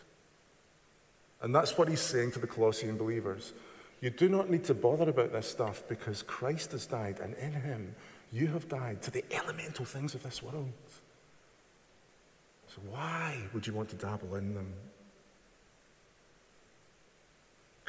And 1.42 1.52
that's 1.52 1.76
what 1.76 1.88
he's 1.88 2.00
saying 2.00 2.30
to 2.32 2.38
the 2.38 2.46
Colossian 2.46 2.96
believers. 2.96 3.52
You 4.00 4.10
do 4.10 4.28
not 4.28 4.50
need 4.50 4.62
to 4.64 4.74
bother 4.74 5.10
about 5.10 5.32
this 5.32 5.50
stuff 5.50 5.82
because 5.88 6.22
Christ 6.22 6.70
has 6.72 6.86
died, 6.86 7.18
and 7.18 7.34
in 7.34 7.52
him 7.52 7.96
you 8.30 8.46
have 8.46 8.68
died 8.68 9.02
to 9.02 9.10
the 9.10 9.24
elemental 9.32 9.84
things 9.84 10.14
of 10.14 10.22
this 10.22 10.44
world. 10.44 10.72
So, 12.68 12.80
why 12.88 13.36
would 13.52 13.66
you 13.66 13.72
want 13.72 13.88
to 13.88 13.96
dabble 13.96 14.36
in 14.36 14.54
them? 14.54 14.72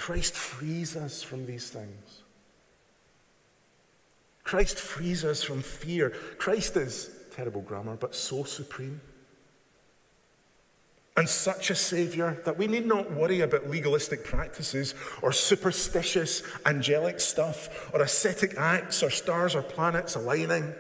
Christ 0.02 0.34
frees 0.34 0.96
us 0.96 1.22
from 1.22 1.46
these 1.46 1.70
things. 1.70 2.24
Christ 4.44 4.80
frees 4.80 5.24
us 5.24 5.44
from 5.44 5.62
fear. 5.62 6.10
Christ 6.40 6.76
is, 6.76 7.12
terrible 7.36 7.62
grammar, 7.62 7.98
but 7.98 8.16
so 8.16 8.44
supreme. 8.44 9.00
And 11.16 11.30
such 11.30 11.70
a 11.70 11.76
Savior 11.76 12.42
that 12.46 12.58
we 12.58 12.66
need 12.66 12.88
not 12.88 13.12
worry 13.12 13.42
about 13.42 13.70
legalistic 13.70 14.24
practices 14.24 14.96
or 15.22 15.32
superstitious 15.32 16.42
angelic 16.66 17.20
stuff 17.20 17.94
or 17.94 18.02
ascetic 18.02 18.56
acts 18.58 19.04
or 19.04 19.12
stars 19.12 19.54
or 19.54 19.62
planets 19.62 20.16
aligning. 20.16 20.74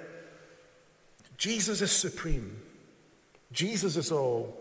Jesus 1.38 1.84
is 1.84 1.92
supreme. 1.92 2.60
Jesus 3.52 3.98
is 3.98 4.12
all. 4.12 4.58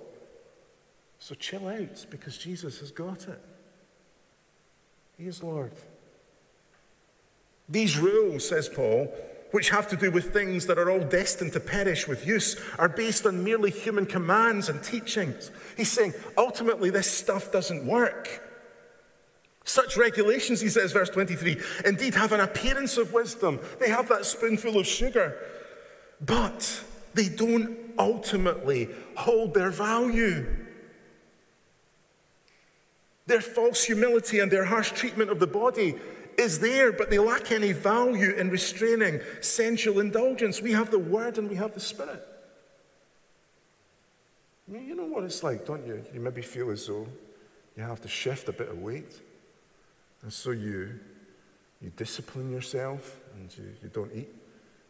So 1.19 1.35
chill 1.35 1.67
out 1.67 2.05
because 2.11 2.37
Jesus 2.37 2.81
has 2.81 2.91
got 2.91 3.27
it. 3.27 3.41
He 5.21 5.27
is 5.27 5.43
Lord. 5.43 5.73
These 7.69 7.99
rules, 7.99 8.49
says 8.49 8.71
Paul, 8.71 9.13
which 9.51 9.69
have 9.69 9.87
to 9.89 9.97
do 9.97 10.11
with 10.11 10.33
things 10.33 10.65
that 10.65 10.79
are 10.79 10.91
all 10.91 11.01
destined 11.01 11.53
to 11.53 11.61
perish 11.61 12.09
with 12.09 12.27
use, 12.27 12.59
are 12.79 12.89
based 12.89 13.27
on 13.27 13.45
merely 13.45 13.71
human 13.71 14.07
commands 14.07 14.71
and 14.71 14.83
teachings. 14.83 15.51
He's 15.77 15.93
saying 15.93 16.15
ultimately 16.39 16.89
this 16.89 17.11
stuff 17.11 17.53
doesn't 17.53 17.85
work. 17.85 18.43
Such 19.65 19.99
regulations, 19.99 20.63
he 20.63 20.71
says, 20.71 20.93
verse 20.93 21.11
23, 21.11 21.61
indeed 21.85 22.15
have 22.15 22.33
an 22.33 22.41
appearance 22.41 22.97
of 22.97 23.13
wisdom. 23.13 23.61
They 23.79 23.91
have 23.91 24.09
that 24.09 24.25
spoonful 24.25 24.79
of 24.79 24.87
sugar, 24.87 25.37
but 26.25 26.83
they 27.13 27.29
don't 27.29 27.77
ultimately 27.99 28.89
hold 29.17 29.53
their 29.53 29.71
value. 29.71 30.47
Their 33.31 33.41
false 33.41 33.85
humility 33.85 34.41
and 34.41 34.51
their 34.51 34.65
harsh 34.65 34.91
treatment 34.91 35.31
of 35.31 35.39
the 35.39 35.47
body 35.47 35.95
is 36.37 36.59
there, 36.59 36.91
but 36.91 37.11
they 37.11 37.21
lack 37.21 37.53
any 37.53 37.71
value 37.71 38.33
in 38.33 38.51
restraining 38.51 39.21
sensual 39.41 40.01
indulgence. 40.01 40.61
We 40.61 40.73
have 40.73 40.91
the 40.91 40.99
Word 40.99 41.39
and 41.39 41.49
we 41.49 41.55
have 41.55 41.73
the 41.73 41.79
Spirit. 41.79 42.27
I 44.69 44.73
mean, 44.73 44.89
You 44.89 44.97
know 44.97 45.05
what 45.05 45.23
it's 45.23 45.45
like, 45.45 45.65
don't 45.65 45.87
you? 45.87 46.03
You 46.13 46.19
maybe 46.19 46.43
feel 46.43 46.71
as 46.71 46.89
though 46.89 47.07
you 47.77 47.85
have 47.85 48.01
to 48.01 48.09
shift 48.09 48.49
a 48.49 48.53
bit 48.53 48.69
of 48.69 48.79
weight. 48.79 49.21
And 50.23 50.33
so 50.33 50.51
you, 50.51 50.99
you 51.81 51.93
discipline 51.97 52.51
yourself 52.51 53.17
and 53.37 53.57
you, 53.57 53.65
you 53.81 53.91
don't 53.91 54.11
eat 54.13 54.35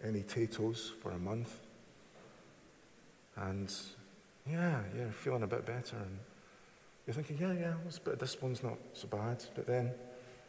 any 0.02 0.22
potatoes 0.22 0.92
for 1.02 1.10
a 1.10 1.18
month. 1.18 1.60
And 3.36 3.70
yeah, 4.50 4.80
you're 4.96 5.12
feeling 5.12 5.42
a 5.42 5.46
bit 5.46 5.66
better. 5.66 5.96
And 5.96 6.20
you're 7.10 7.24
thinking, 7.24 7.38
yeah, 7.40 7.52
yeah, 7.52 7.74
this 7.84 7.98
bit 7.98 8.12
of 8.12 8.20
discipline's 8.20 8.62
not 8.62 8.78
so 8.92 9.08
bad. 9.08 9.42
But 9.56 9.66
then, 9.66 9.90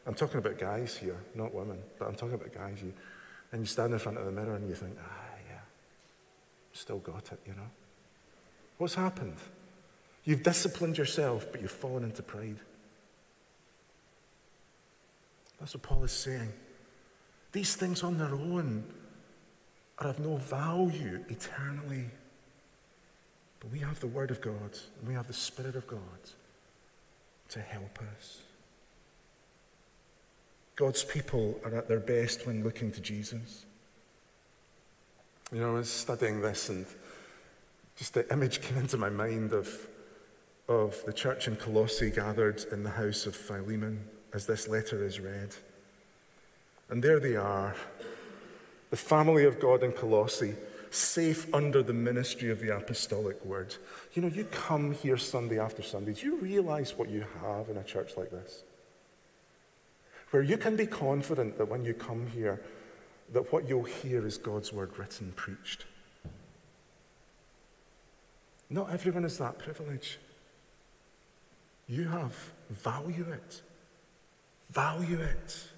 I'm 0.05 0.13
talking 0.13 0.37
about 0.37 0.59
guys 0.59 0.95
here, 0.95 1.17
not 1.33 1.51
women, 1.55 1.79
but 1.97 2.07
I'm 2.07 2.13
talking 2.13 2.35
about 2.35 2.53
guys. 2.53 2.77
You, 2.83 2.93
and 3.51 3.61
you 3.61 3.65
stand 3.65 3.93
in 3.93 3.99
front 3.99 4.19
of 4.19 4.25
the 4.25 4.31
mirror 4.31 4.55
and 4.55 4.69
you 4.69 4.75
think, 4.75 4.95
ah, 5.03 5.23
yeah, 5.49 5.59
still 6.71 6.99
got 6.99 7.31
it, 7.31 7.39
you 7.47 7.53
know. 7.53 7.67
What's 8.77 8.93
happened? 8.93 9.37
You've 10.23 10.43
disciplined 10.43 10.99
yourself, 10.99 11.47
but 11.51 11.61
you've 11.61 11.71
fallen 11.71 12.03
into 12.03 12.21
pride. 12.21 12.59
That's 15.59 15.73
what 15.73 15.81
Paul 15.81 16.03
is 16.03 16.11
saying. 16.11 16.53
These 17.53 17.75
things 17.75 18.03
on 18.03 18.19
their 18.19 18.35
own 18.35 18.83
are 19.97 20.09
of 20.09 20.19
no 20.19 20.37
value 20.37 21.25
eternally. 21.27 22.05
But 23.59 23.71
we 23.71 23.79
have 23.79 23.99
the 23.99 24.07
Word 24.07 24.29
of 24.29 24.41
God 24.41 24.77
and 24.99 25.07
we 25.07 25.15
have 25.15 25.25
the 25.25 25.33
Spirit 25.33 25.75
of 25.75 25.87
God 25.87 25.99
to 27.51 27.61
help 27.61 27.99
us. 28.15 28.39
God's 30.75 31.03
people 31.03 31.59
are 31.63 31.75
at 31.75 31.87
their 31.87 31.99
best 31.99 32.47
when 32.47 32.63
looking 32.63 32.91
to 32.91 33.01
Jesus. 33.01 33.65
You 35.51 35.59
know, 35.59 35.71
I 35.71 35.79
was 35.79 35.89
studying 35.89 36.41
this 36.41 36.69
and 36.69 36.85
just 37.97 38.13
the 38.13 38.31
image 38.31 38.61
came 38.61 38.77
into 38.77 38.97
my 38.97 39.09
mind 39.09 39.53
of, 39.53 39.87
of 40.67 40.97
the 41.05 41.13
church 41.13 41.47
in 41.47 41.55
Colossae 41.55 42.09
gathered 42.09 42.63
in 42.71 42.83
the 42.83 42.89
house 42.89 43.25
of 43.25 43.35
Philemon 43.35 44.07
as 44.33 44.45
this 44.45 44.67
letter 44.67 45.05
is 45.05 45.19
read. 45.19 45.53
And 46.89 47.03
there 47.03 47.19
they 47.19 47.35
are, 47.35 47.75
the 48.89 48.97
family 48.97 49.43
of 49.45 49.59
God 49.59 49.83
in 49.83 49.91
Colossae 49.91 50.55
safe 50.91 51.51
under 51.53 51.81
the 51.81 51.93
ministry 51.93 52.51
of 52.51 52.59
the 52.59 52.75
apostolic 52.75 53.43
word. 53.45 53.75
You 54.13 54.21
know, 54.21 54.27
you 54.27 54.43
come 54.45 54.93
here 54.93 55.17
Sunday 55.17 55.57
after 55.57 55.81
Sunday. 55.81 56.13
Do 56.13 56.25
you 56.25 56.35
realize 56.35 56.97
what 56.97 57.09
you 57.09 57.25
have 57.41 57.69
in 57.69 57.77
a 57.77 57.83
church 57.83 58.17
like 58.17 58.29
this? 58.29 58.63
Where 60.31 60.43
you 60.43 60.57
can 60.57 60.75
be 60.75 60.85
confident 60.85 61.57
that 61.57 61.67
when 61.67 61.85
you 61.85 61.93
come 61.93 62.27
here, 62.27 62.61
that 63.33 63.51
what 63.51 63.67
you'll 63.67 63.83
hear 63.83 64.25
is 64.25 64.37
God's 64.37 64.73
word 64.73 64.97
written, 64.97 65.31
preached. 65.35 65.85
Not 68.69 68.91
everyone 68.91 69.23
has 69.23 69.37
that 69.37 69.59
privilege. 69.59 70.19
You 71.87 72.07
have. 72.07 72.35
Value 72.69 73.25
it. 73.31 73.61
Value 74.69 75.19
it. 75.19 75.70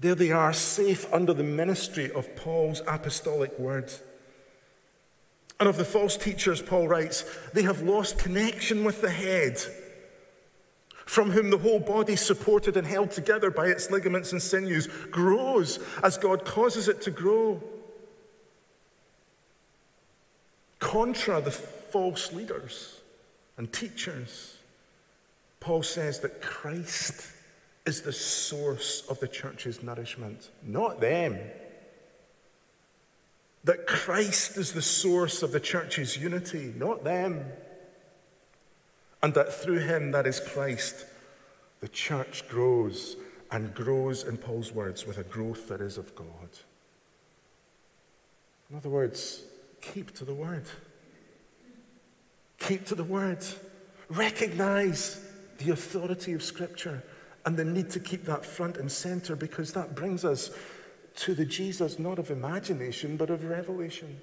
There 0.00 0.14
they 0.14 0.32
are, 0.32 0.54
safe 0.54 1.12
under 1.12 1.34
the 1.34 1.44
ministry 1.44 2.10
of 2.10 2.34
Paul's 2.34 2.80
apostolic 2.86 3.58
words. 3.58 4.02
And 5.58 5.68
of 5.68 5.76
the 5.76 5.84
false 5.84 6.16
teachers, 6.16 6.62
Paul 6.62 6.88
writes, 6.88 7.24
they 7.52 7.62
have 7.62 7.82
lost 7.82 8.18
connection 8.18 8.82
with 8.82 9.02
the 9.02 9.10
head, 9.10 9.60
from 11.04 11.32
whom 11.32 11.50
the 11.50 11.58
whole 11.58 11.80
body, 11.80 12.16
supported 12.16 12.78
and 12.78 12.86
held 12.86 13.10
together 13.10 13.50
by 13.50 13.66
its 13.66 13.90
ligaments 13.90 14.32
and 14.32 14.40
sinews, 14.40 14.86
grows 15.10 15.78
as 16.02 16.16
God 16.16 16.46
causes 16.46 16.88
it 16.88 17.02
to 17.02 17.10
grow. 17.10 17.62
Contra 20.78 21.42
the 21.42 21.50
false 21.50 22.32
leaders 22.32 23.00
and 23.58 23.70
teachers, 23.70 24.56
Paul 25.60 25.82
says 25.82 26.20
that 26.20 26.40
Christ 26.40 27.30
is 27.90 28.02
the 28.02 28.12
source 28.12 29.02
of 29.08 29.18
the 29.18 29.26
church's 29.26 29.82
nourishment, 29.82 30.50
not 30.62 31.00
them. 31.00 31.36
That 33.64 33.88
Christ 33.88 34.56
is 34.56 34.72
the 34.72 34.80
source 34.80 35.42
of 35.42 35.50
the 35.50 35.58
church's 35.58 36.16
unity, 36.16 36.72
not 36.76 37.02
them. 37.02 37.44
And 39.24 39.34
that 39.34 39.52
through 39.52 39.80
him, 39.80 40.12
that 40.12 40.24
is 40.24 40.38
Christ, 40.38 41.04
the 41.80 41.88
church 41.88 42.48
grows 42.48 43.16
and 43.50 43.74
grows, 43.74 44.22
in 44.22 44.36
Paul's 44.36 44.70
words, 44.70 45.04
with 45.04 45.18
a 45.18 45.24
growth 45.24 45.66
that 45.66 45.80
is 45.80 45.98
of 45.98 46.14
God. 46.14 46.50
In 48.70 48.76
other 48.76 48.88
words, 48.88 49.42
keep 49.80 50.14
to 50.14 50.24
the 50.24 50.34
word. 50.34 50.66
Keep 52.60 52.86
to 52.86 52.94
the 52.94 53.02
word. 53.02 53.44
Recognize 54.08 55.20
the 55.58 55.72
authority 55.72 56.34
of 56.34 56.42
Scripture 56.44 57.02
and 57.44 57.56
the 57.56 57.64
need 57.64 57.90
to 57.90 58.00
keep 58.00 58.24
that 58.24 58.44
front 58.44 58.76
and 58.76 58.90
center 58.90 59.34
because 59.34 59.72
that 59.72 59.94
brings 59.94 60.24
us 60.24 60.50
to 61.16 61.34
the 61.34 61.44
Jesus 61.44 61.98
not 61.98 62.18
of 62.18 62.30
imagination 62.30 63.16
but 63.16 63.30
of 63.30 63.44
revelation. 63.44 64.20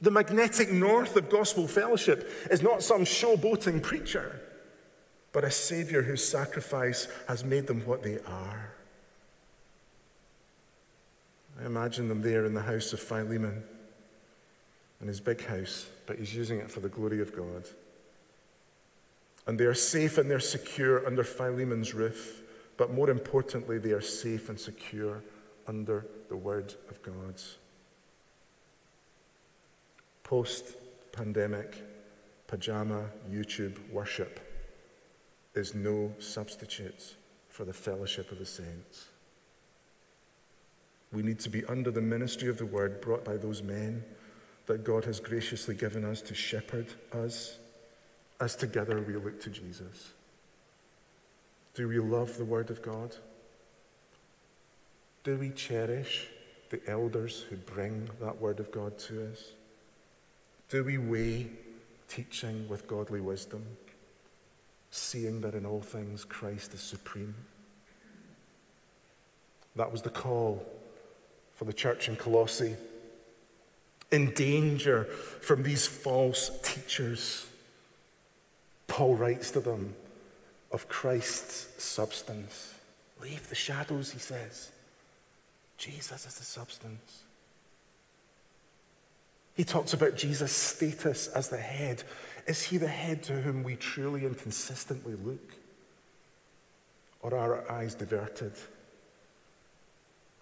The 0.00 0.10
magnetic 0.10 0.72
north 0.72 1.16
of 1.16 1.30
gospel 1.30 1.68
fellowship 1.68 2.28
is 2.50 2.62
not 2.62 2.82
some 2.82 3.02
showboating 3.02 3.82
preacher, 3.82 4.40
but 5.32 5.44
a 5.44 5.50
Savior 5.50 6.02
whose 6.02 6.26
sacrifice 6.26 7.06
has 7.28 7.44
made 7.44 7.68
them 7.68 7.86
what 7.86 8.02
they 8.02 8.18
are. 8.26 8.72
I 11.60 11.66
imagine 11.66 12.08
them 12.08 12.22
there 12.22 12.44
in 12.44 12.54
the 12.54 12.62
house 12.62 12.92
of 12.92 13.00
Philemon, 13.00 13.62
in 15.00 15.06
his 15.06 15.20
big 15.20 15.44
house, 15.44 15.86
but 16.06 16.18
he's 16.18 16.34
using 16.34 16.58
it 16.58 16.70
for 16.70 16.80
the 16.80 16.88
glory 16.88 17.20
of 17.20 17.36
God. 17.36 17.68
And 19.46 19.58
they 19.58 19.64
are 19.64 19.74
safe 19.74 20.18
and 20.18 20.30
they're 20.30 20.40
secure 20.40 21.06
under 21.06 21.24
Philemon's 21.24 21.94
roof, 21.94 22.42
but 22.76 22.92
more 22.92 23.10
importantly, 23.10 23.78
they 23.78 23.90
are 23.90 24.00
safe 24.00 24.48
and 24.48 24.58
secure 24.58 25.22
under 25.66 26.06
the 26.28 26.36
Word 26.36 26.74
of 26.88 27.02
God. 27.02 27.40
Post 30.22 30.76
pandemic, 31.12 31.82
pajama 32.46 33.06
YouTube 33.30 33.76
worship 33.90 34.40
is 35.54 35.74
no 35.74 36.12
substitute 36.18 37.16
for 37.48 37.64
the 37.64 37.72
fellowship 37.72 38.32
of 38.32 38.38
the 38.38 38.46
saints. 38.46 39.08
We 41.12 41.22
need 41.22 41.40
to 41.40 41.50
be 41.50 41.64
under 41.66 41.90
the 41.90 42.00
ministry 42.00 42.48
of 42.48 42.56
the 42.56 42.66
Word 42.66 43.00
brought 43.00 43.24
by 43.24 43.36
those 43.36 43.62
men 43.62 44.02
that 44.66 44.84
God 44.84 45.04
has 45.04 45.20
graciously 45.20 45.74
given 45.74 46.04
us 46.04 46.22
to 46.22 46.34
shepherd 46.34 46.86
us 47.12 47.58
as 48.42 48.56
together 48.56 49.00
we 49.00 49.14
look 49.14 49.40
to 49.40 49.50
Jesus. 49.50 50.14
Do 51.74 51.86
we 51.86 52.00
love 52.00 52.36
the 52.36 52.44
Word 52.44 52.70
of 52.70 52.82
God? 52.82 53.14
Do 55.22 55.36
we 55.36 55.50
cherish 55.50 56.26
the 56.68 56.80
elders 56.90 57.44
who 57.48 57.54
bring 57.56 58.10
that 58.20 58.40
Word 58.40 58.58
of 58.58 58.72
God 58.72 58.98
to 58.98 59.30
us? 59.30 59.52
Do 60.68 60.82
we 60.82 60.98
weigh 60.98 61.50
teaching 62.08 62.68
with 62.68 62.88
godly 62.88 63.20
wisdom, 63.20 63.64
seeing 64.90 65.40
that 65.42 65.54
in 65.54 65.64
all 65.64 65.80
things 65.80 66.24
Christ 66.24 66.74
is 66.74 66.80
supreme? 66.80 67.36
That 69.76 69.92
was 69.92 70.02
the 70.02 70.10
call 70.10 70.66
for 71.54 71.64
the 71.64 71.72
church 71.72 72.08
in 72.08 72.16
Colossae. 72.16 72.74
In 74.10 74.34
danger 74.34 75.04
from 75.04 75.62
these 75.62 75.86
false 75.86 76.50
teachers 76.64 77.46
Paul 78.92 79.14
writes 79.14 79.50
to 79.52 79.60
them 79.60 79.94
of 80.70 80.86
Christ's 80.86 81.82
substance. 81.82 82.74
Leave 83.22 83.48
the 83.48 83.54
shadows, 83.54 84.10
he 84.10 84.18
says. 84.18 84.70
Jesus 85.78 86.26
is 86.26 86.34
the 86.34 86.44
substance. 86.44 87.22
He 89.54 89.64
talks 89.64 89.94
about 89.94 90.18
Jesus' 90.18 90.52
status 90.52 91.28
as 91.28 91.48
the 91.48 91.56
head. 91.56 92.02
Is 92.46 92.64
he 92.64 92.76
the 92.76 92.86
head 92.86 93.22
to 93.22 93.32
whom 93.32 93.62
we 93.62 93.76
truly 93.76 94.26
and 94.26 94.36
consistently 94.36 95.14
look? 95.24 95.54
Or 97.22 97.34
are 97.34 97.54
our 97.54 97.72
eyes 97.72 97.94
diverted? 97.94 98.52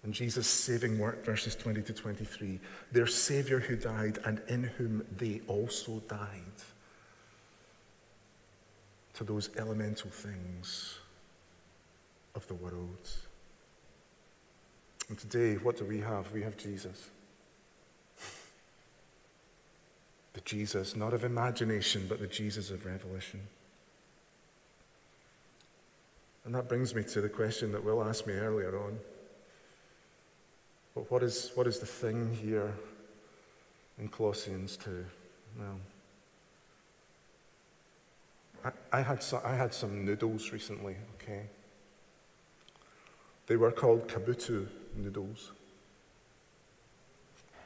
And 0.03 0.13
Jesus' 0.13 0.47
saving 0.47 0.99
work, 0.99 1.23
verses 1.23 1.55
20 1.55 1.83
to 1.83 1.93
23, 1.93 2.59
their 2.91 3.07
Savior 3.07 3.61
who 3.61 3.77
died 3.77 4.19
and 4.25 4.41
in 4.49 4.63
whom 4.63 5.05
they 5.15 5.39
also 5.47 6.03
died 6.09 6.65
to 9.21 9.33
those 9.33 9.51
elemental 9.55 10.09
things 10.09 10.97
of 12.33 12.47
the 12.47 12.55
world. 12.55 13.07
And 15.09 15.17
today, 15.19 15.55
what 15.61 15.77
do 15.77 15.85
we 15.85 15.99
have? 15.99 16.31
We 16.31 16.41
have 16.41 16.57
Jesus. 16.57 17.11
The 20.33 20.41
Jesus, 20.41 20.95
not 20.95 21.13
of 21.13 21.23
imagination, 21.23 22.07
but 22.09 22.19
the 22.19 22.25
Jesus 22.25 22.71
of 22.71 22.83
revelation. 22.83 23.41
And 26.45 26.55
that 26.55 26.67
brings 26.67 26.95
me 26.95 27.03
to 27.03 27.21
the 27.21 27.29
question 27.29 27.71
that 27.73 27.83
Will 27.83 28.03
asked 28.03 28.25
me 28.25 28.33
earlier 28.33 28.75
on. 28.75 28.97
But 30.95 31.11
what 31.11 31.21
is, 31.21 31.51
what 31.53 31.67
is 31.67 31.77
the 31.77 31.85
thing 31.85 32.33
here 32.41 32.73
in 33.99 34.07
Colossians 34.07 34.77
2? 34.77 35.05
Well, 35.59 35.77
I, 38.91 39.01
had 39.01 39.23
some, 39.23 39.41
I 39.43 39.55
had 39.55 39.73
some 39.73 40.05
noodles 40.05 40.51
recently, 40.51 40.95
okay? 41.15 41.43
They 43.47 43.55
were 43.55 43.71
called 43.71 44.07
Kabuto 44.07 44.67
noodles. 44.95 45.51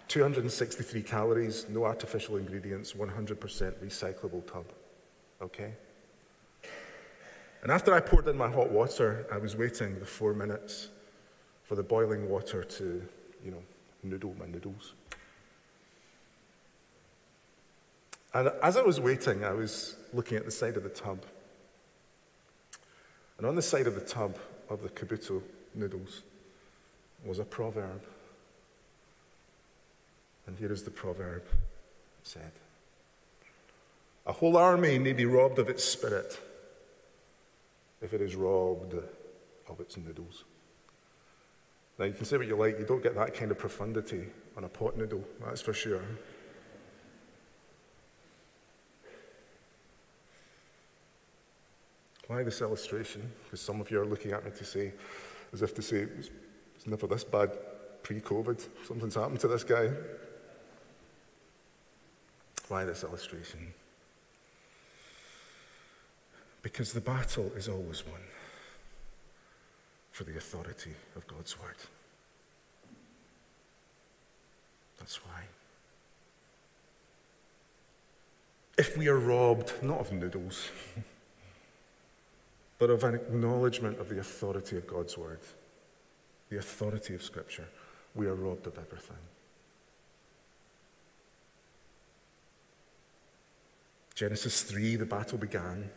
263 0.07 1.01
calories, 1.01 1.65
no 1.69 1.83
artificial 1.83 2.37
ingredients, 2.37 2.93
100% 2.93 3.37
recyclable 3.83 4.45
tub, 4.51 4.65
okay? 5.41 5.73
And 7.63 7.71
after 7.71 7.93
I 7.93 7.99
poured 7.99 8.27
in 8.27 8.37
my 8.37 8.49
hot 8.49 8.71
water, 8.71 9.25
I 9.31 9.37
was 9.37 9.55
waiting 9.55 9.99
the 9.99 10.05
four 10.05 10.33
minutes 10.33 10.89
for 11.63 11.75
the 11.75 11.83
boiling 11.83 12.29
water 12.29 12.63
to, 12.63 13.03
you 13.43 13.51
know, 13.51 13.63
noodle 14.03 14.35
my 14.39 14.45
noodles. 14.45 14.93
And 18.35 18.51
as 18.61 18.75
I 18.75 18.81
was 18.81 18.99
waiting, 18.99 19.45
I 19.45 19.53
was 19.53 19.95
looking 20.13 20.37
at 20.37 20.43
the 20.43 20.51
side 20.51 20.75
of 20.75 20.83
the 20.83 20.89
tub. 20.89 21.25
And 23.37 23.47
on 23.47 23.55
the 23.55 23.61
side 23.61 23.87
of 23.87 23.95
the 23.95 24.01
tub 24.01 24.37
of 24.69 24.83
the 24.83 24.89
kabuto 24.89 25.41
noodles 25.73 26.21
was 27.23 27.39
a 27.39 27.45
proverb. 27.45 28.03
And 30.47 30.57
here 30.59 30.69
is 30.69 30.83
the 30.83 30.91
proverb 30.91 31.43
it 31.45 32.27
said 32.27 32.51
A 34.27 34.33
whole 34.33 34.57
army 34.57 34.99
may 34.99 35.13
be 35.13 35.25
robbed 35.25 35.57
of 35.57 35.69
its 35.69 35.85
spirit 35.85 36.37
if 38.01 38.13
it 38.13 38.19
is 38.19 38.35
robbed 38.35 38.95
of 39.69 39.79
its 39.79 39.95
noodles. 39.95 40.43
Now, 41.97 42.03
you 42.03 42.13
can 42.13 42.25
say 42.25 42.35
what 42.35 42.47
you 42.47 42.57
like, 42.57 42.77
you 42.79 42.85
don't 42.85 43.01
get 43.01 43.15
that 43.15 43.33
kind 43.33 43.49
of 43.51 43.57
profundity 43.57 44.25
on 44.57 44.65
a 44.65 44.69
pot 44.69 44.97
noodle, 44.97 45.23
that's 45.41 45.61
for 45.61 45.71
sure. 45.71 46.03
Why 52.27 52.43
this 52.43 52.61
illustration? 52.61 53.21
Because 53.43 53.61
some 53.61 53.79
of 53.79 53.91
you 53.91 54.01
are 54.01 54.05
looking 54.05 54.31
at 54.31 54.43
me 54.43 54.51
to 54.51 54.65
say, 54.65 54.93
as 55.53 55.61
if 55.61 55.75
to 55.75 55.81
say, 55.81 55.97
it's, 55.97 56.29
it's 56.75 56.87
never 56.87 57.07
this 57.07 57.23
bad 57.23 57.51
pre 58.01 58.19
COVID. 58.19 58.65
Something's 58.87 59.15
happened 59.15 59.39
to 59.41 59.47
this 59.47 59.63
guy. 59.63 59.91
Why 62.67 62.83
this 62.83 63.03
illustration? 63.03 63.73
Because 66.63 66.93
the 66.93 67.01
battle 67.01 67.51
is 67.55 67.69
always 67.69 68.05
won 68.07 68.21
for 70.11 70.23
the 70.23 70.37
authority 70.37 70.93
of 71.15 71.27
God's 71.27 71.59
word. 71.59 71.75
That's 74.97 75.23
why. 75.23 75.41
If 78.77 78.97
we 78.97 79.07
are 79.07 79.19
robbed, 79.19 79.73
not 79.83 79.99
of 79.99 80.11
noodles, 80.11 80.69
but 82.77 82.89
of 82.89 83.03
an 83.03 83.15
acknowledgement 83.15 83.99
of 83.99 84.09
the 84.09 84.19
authority 84.19 84.77
of 84.77 84.87
God's 84.87 85.17
word, 85.17 85.39
the 86.49 86.57
authority 86.57 87.15
of 87.15 87.23
Scripture, 87.23 87.67
we 88.13 88.27
are 88.27 88.35
robbed 88.35 88.67
of 88.67 88.77
everything. 88.77 89.17
Genesis 94.13 94.63
3, 94.63 94.95
the 94.95 95.05
battle 95.05 95.37
began. 95.37 95.89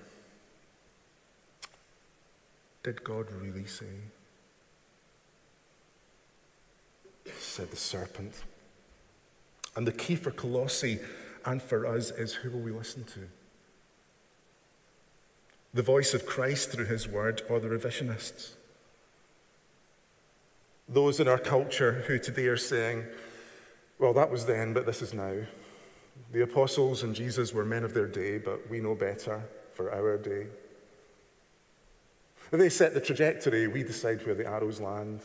Did 2.82 3.04
God 3.04 3.26
really 3.30 3.66
say? 3.66 3.86
Said 7.38 7.70
the 7.70 7.76
serpent. 7.76 8.42
And 9.76 9.86
the 9.86 9.92
key 9.92 10.16
for 10.16 10.32
Colossae 10.32 10.98
and 11.44 11.62
for 11.62 11.86
us 11.86 12.10
is 12.10 12.34
who 12.34 12.50
will 12.50 12.60
we 12.60 12.72
listen 12.72 13.04
to? 13.04 13.20
The 15.74 15.82
voice 15.82 16.14
of 16.14 16.26
Christ 16.26 16.70
through 16.70 16.86
his 16.86 17.08
word, 17.08 17.42
or 17.48 17.60
the 17.60 17.68
revisionists. 17.68 18.50
Those 20.88 21.20
in 21.20 21.28
our 21.28 21.38
culture 21.38 22.04
who 22.06 22.18
today 22.18 22.46
are 22.46 22.56
saying, 22.56 23.04
well, 23.98 24.14
that 24.14 24.30
was 24.30 24.46
then, 24.46 24.72
but 24.72 24.86
this 24.86 25.02
is 25.02 25.12
now. 25.12 25.34
The 26.32 26.42
apostles 26.42 27.02
and 27.02 27.14
Jesus 27.14 27.52
were 27.52 27.64
men 27.64 27.84
of 27.84 27.94
their 27.94 28.06
day, 28.06 28.38
but 28.38 28.70
we 28.70 28.80
know 28.80 28.94
better 28.94 29.42
for 29.74 29.92
our 29.92 30.16
day. 30.16 30.46
They 32.50 32.70
set 32.70 32.94
the 32.94 33.00
trajectory, 33.00 33.66
we 33.66 33.82
decide 33.82 34.24
where 34.24 34.34
the 34.34 34.46
arrows 34.46 34.80
land. 34.80 35.20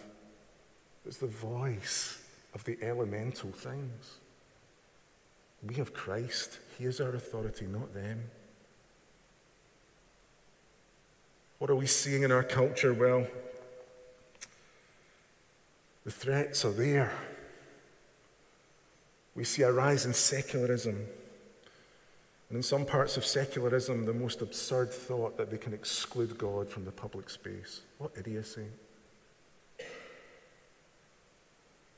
It's 1.05 1.17
the 1.17 1.27
voice 1.27 2.21
of 2.53 2.65
the 2.65 2.77
elemental 2.81 3.51
things. 3.51 4.19
We 5.65 5.75
have 5.75 5.93
Christ. 5.93 6.59
He 6.77 6.85
is 6.85 6.99
our 6.99 7.15
authority, 7.15 7.65
not 7.65 7.93
them. 7.93 8.29
What 11.63 11.69
are 11.69 11.77
we 11.77 11.87
seeing 11.87 12.23
in 12.23 12.31
our 12.33 12.43
culture? 12.43 12.93
Well, 12.93 13.25
the 16.03 16.11
threats 16.11 16.65
are 16.65 16.73
there. 16.73 17.13
We 19.33 19.45
see 19.45 19.61
a 19.61 19.71
rise 19.71 20.05
in 20.05 20.13
secularism. 20.13 21.07
And 22.49 22.57
in 22.57 22.63
some 22.63 22.85
parts 22.85 23.15
of 23.15 23.25
secularism, 23.25 24.05
the 24.05 24.13
most 24.13 24.41
absurd 24.41 24.91
thought 24.91 25.37
that 25.37 25.51
they 25.51 25.57
can 25.57 25.73
exclude 25.73 26.37
God 26.37 26.69
from 26.69 26.83
the 26.83 26.91
public 26.91 27.29
space. 27.29 27.79
What 27.97 28.11
idiocy. 28.19 28.65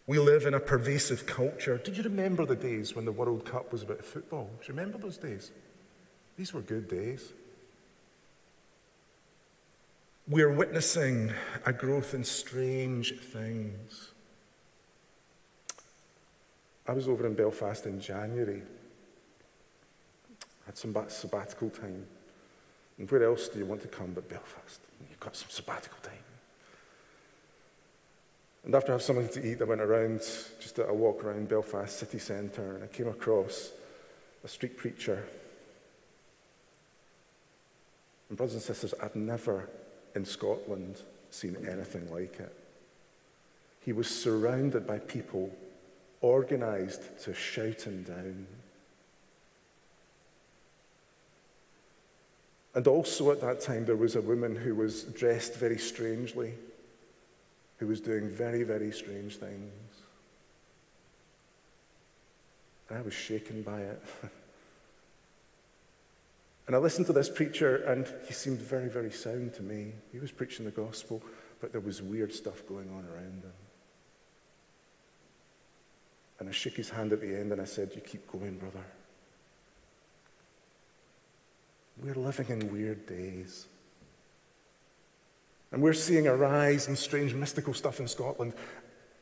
We 0.05 0.19
live 0.19 0.45
in 0.45 0.53
a 0.53 0.59
pervasive 0.59 1.25
culture. 1.25 1.79
Did 1.79 1.97
you 1.97 2.03
remember 2.03 2.45
the 2.45 2.55
days 2.55 2.95
when 2.95 3.05
the 3.05 3.11
World 3.11 3.45
Cup 3.45 3.71
was 3.71 3.81
about 3.81 4.05
football? 4.05 4.47
Do 4.61 4.67
you 4.67 4.75
remember 4.75 4.99
those 4.99 5.17
days? 5.17 5.49
These 6.37 6.53
were 6.53 6.61
good 6.61 6.87
days. 6.87 7.33
We're 10.27 10.51
witnessing 10.51 11.31
a 11.67 11.73
growth 11.73 12.15
in 12.15 12.23
strange 12.23 13.19
things. 13.19 14.09
I 16.87 16.93
was 16.93 17.07
over 17.07 17.27
in 17.27 17.35
Belfast 17.35 17.85
in 17.85 18.01
January. 18.01 18.63
I 20.41 20.65
had 20.65 20.77
some 20.79 20.95
sabbatical 21.09 21.69
time. 21.69 22.07
And 22.97 23.11
where 23.11 23.23
else 23.23 23.49
do 23.49 23.59
you 23.59 23.65
want 23.65 23.83
to 23.83 23.87
come 23.87 24.13
but 24.13 24.27
Belfast? 24.27 24.79
You've 25.07 25.19
got 25.19 25.35
some 25.35 25.49
sabbatical 25.49 25.99
time. 26.01 26.13
And 28.63 28.73
after 28.73 28.93
I 28.93 28.95
had 28.95 29.03
something 29.03 29.29
to 29.29 29.47
eat, 29.47 29.61
I 29.61 29.65
went 29.65 29.81
around, 29.81 30.21
just 30.59 30.79
a 30.79 30.91
walk 30.91 31.23
around 31.23 31.49
Belfast 31.49 31.99
city 31.99 32.17
centre, 32.17 32.77
and 32.77 32.83
I 32.83 32.87
came 32.87 33.09
across 33.09 33.69
a 34.43 34.47
street 34.47 34.75
preacher. 34.75 35.23
And 38.29 38.37
brothers 38.37 38.55
and 38.55 38.63
sisters, 38.63 38.95
I've 38.99 39.15
never 39.15 39.69
in 40.15 40.25
Scotland 40.25 41.01
seen 41.29 41.57
anything 41.69 42.11
like 42.11 42.39
it. 42.39 42.53
He 43.81 43.93
was 43.93 44.07
surrounded 44.07 44.87
by 44.87 44.99
people 44.99 45.55
organized 46.21 47.19
to 47.23 47.33
shout 47.33 47.81
him 47.81 48.03
down. 48.03 48.47
And 52.73 52.87
also 52.87 53.31
at 53.31 53.41
that 53.41 53.61
time, 53.61 53.85
there 53.85 53.95
was 53.95 54.15
a 54.15 54.21
woman 54.21 54.55
who 54.55 54.75
was 54.75 55.03
dressed 55.03 55.55
very 55.55 55.77
strangely 55.77 56.53
who 57.77 57.87
was 57.87 57.99
doing 57.99 58.29
very, 58.29 58.63
very 58.63 58.91
strange 58.91 59.35
things. 59.35 59.71
And 62.89 62.97
I 62.97 63.01
was 63.01 63.13
shaken 63.13 63.61
by 63.63 63.81
it. 63.81 64.01
and 66.67 66.75
I 66.75 66.79
listened 66.79 67.05
to 67.07 67.13
this 67.13 67.29
preacher, 67.29 67.77
and 67.83 68.07
he 68.27 68.33
seemed 68.33 68.59
very, 68.59 68.89
very 68.89 69.11
sound 69.11 69.53
to 69.55 69.63
me. 69.63 69.93
He 70.11 70.19
was 70.19 70.31
preaching 70.31 70.65
the 70.65 70.71
gospel, 70.71 71.21
but 71.61 71.71
there 71.71 71.81
was 71.81 72.01
weird 72.01 72.33
stuff 72.33 72.67
going 72.67 72.89
on 72.89 73.05
around 73.05 73.43
him. 73.43 73.53
And 76.39 76.49
I 76.49 76.51
shook 76.51 76.73
his 76.73 76.89
hand 76.89 77.13
at 77.13 77.21
the 77.21 77.39
end 77.39 77.51
and 77.51 77.61
I 77.61 77.65
said, 77.65 77.91
You 77.95 78.01
keep 78.01 78.29
going, 78.29 78.57
brother. 78.57 78.83
We're 82.01 82.15
living 82.15 82.49
in 82.49 82.73
weird 82.73 83.05
days. 83.05 83.67
And 85.71 85.81
we're 85.81 85.93
seeing 85.93 86.27
a 86.27 86.35
rise 86.35 86.87
in 86.87 86.95
strange 86.95 87.33
mystical 87.33 87.73
stuff 87.73 87.99
in 87.99 88.07
Scotland, 88.07 88.53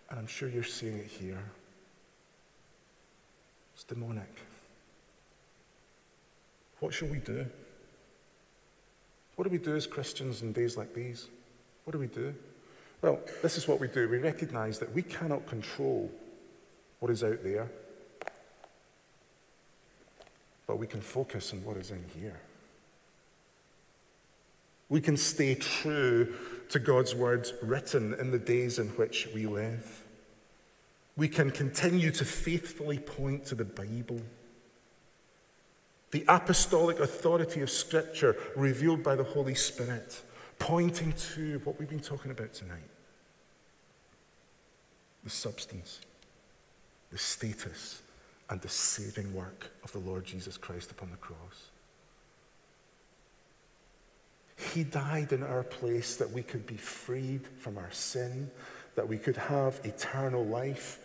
and 0.10 0.20
I'm 0.20 0.28
sure 0.28 0.50
you're 0.50 0.64
seeing 0.64 0.98
it 0.98 1.08
here. 1.08 1.44
It's 3.74 3.84
demonic. 3.84 4.30
What 6.84 6.94
shall 6.94 7.08
we 7.08 7.20
do? 7.20 7.46
What 9.38 9.46
do 9.46 9.50
we 9.50 9.58
do 9.58 9.74
as 9.74 9.88
Christians 9.88 10.42
in 10.42 10.52
days 10.52 10.76
like 10.76 10.94
these? 10.94 11.30
What 11.86 11.94
do 11.94 11.98
we 11.98 12.08
do? 12.08 12.36
Well, 13.02 13.22
this 13.42 13.58
is 13.58 13.70
what 13.70 13.80
we 13.80 13.88
do. 13.88 14.10
We 14.10 14.18
recognize 14.18 14.80
that 14.80 14.94
we 14.94 15.02
cannot 15.02 15.48
control 15.48 16.12
what 17.00 17.10
is 17.10 17.24
out 17.24 17.42
there, 17.42 17.72
but 20.68 20.78
we 20.78 20.86
can 20.86 21.00
focus 21.00 21.54
on 21.54 21.64
what 21.64 21.78
is 21.78 21.90
in 21.90 22.04
here. 22.20 22.42
We 24.90 25.00
can 25.00 25.16
stay 25.16 25.56
true 25.56 26.36
to 26.68 26.80
God's 26.80 27.16
words 27.16 27.54
written 27.62 28.14
in 28.16 28.30
the 28.30 28.40
days 28.40 28.78
in 28.78 28.90
which 28.90 29.30
we 29.34 29.46
live. 29.46 30.04
We 31.16 31.30
can 31.30 31.50
continue 31.50 32.12
to 32.12 32.26
faithfully 32.26 33.00
point 33.00 33.46
to 33.46 33.56
the 33.56 33.64
Bible, 33.64 34.20
the 36.14 36.24
apostolic 36.28 37.00
authority 37.00 37.62
of 37.62 37.72
Scripture 37.72 38.38
revealed 38.56 39.02
by 39.02 39.16
the 39.16 39.24
Holy 39.24 39.56
Spirit, 39.56 40.22
pointing 40.60 41.12
to 41.14 41.60
what 41.64 41.80
we've 41.80 41.90
been 41.90 42.00
talking 42.00 42.30
about 42.30 42.54
tonight 42.54 42.78
the 45.24 45.30
substance, 45.30 46.02
the 47.12 47.18
status, 47.18 48.04
and 48.50 48.62
the 48.62 48.70
saving 48.70 49.34
work 49.34 49.72
of 49.84 49.92
the 49.92 49.98
Lord 49.98 50.24
Jesus 50.24 50.56
Christ 50.56 50.92
upon 50.92 51.10
the 51.10 51.18
cross. 51.18 51.70
He 54.74 54.84
died 54.84 55.32
in 55.32 55.42
our 55.42 55.64
place 55.64 56.16
that 56.18 56.30
we 56.30 56.44
could 56.44 56.68
be 56.68 56.78
freed 56.78 57.48
from 57.58 57.80
our 57.80 57.92
sin, 57.92 58.52
that 58.94 59.08
we 59.08 59.18
could 59.18 59.38
have 59.38 59.80
eternal 59.84 60.46
life, 60.46 61.00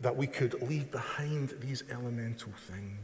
that 0.00 0.16
we 0.16 0.26
could 0.26 0.62
leave 0.62 0.90
behind 0.90 1.52
these 1.60 1.82
elemental 1.90 2.52
things. 2.52 3.00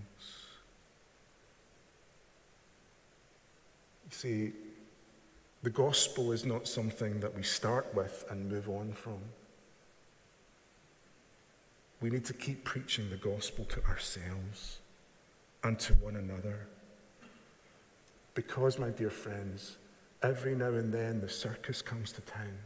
You 4.06 4.06
see, 4.17 4.53
the 5.63 5.71
gospel 5.71 6.33
is 6.33 6.45
not 6.45 6.67
something 6.67 7.21
that 7.21 7.37
we 7.37 7.43
start 7.43 7.95
with 7.95 8.25
and 8.31 8.51
move 8.51 8.69
on 8.69 8.93
from. 8.93 9.19
We 12.01 12.11
need 12.11 12.25
to 12.27 12.33
keep 12.33 12.65
preaching 12.65 13.11
the 13.11 13.17
gospel 13.17 13.65
to 13.67 13.85
ourselves 13.85 14.79
and 15.63 15.79
to 15.81 15.95
one 15.95 16.17
another. 16.17 16.67
Because, 18.35 18.79
my 18.79 18.91
dear 18.91 19.11
friends, 19.11 19.77
every 20.23 20.55
now 20.55 20.69
and 20.69 20.93
then 20.93 21.21
the 21.21 21.29
circus 21.29 21.83
comes 21.83 22.13
to 22.13 22.21
town 22.23 22.59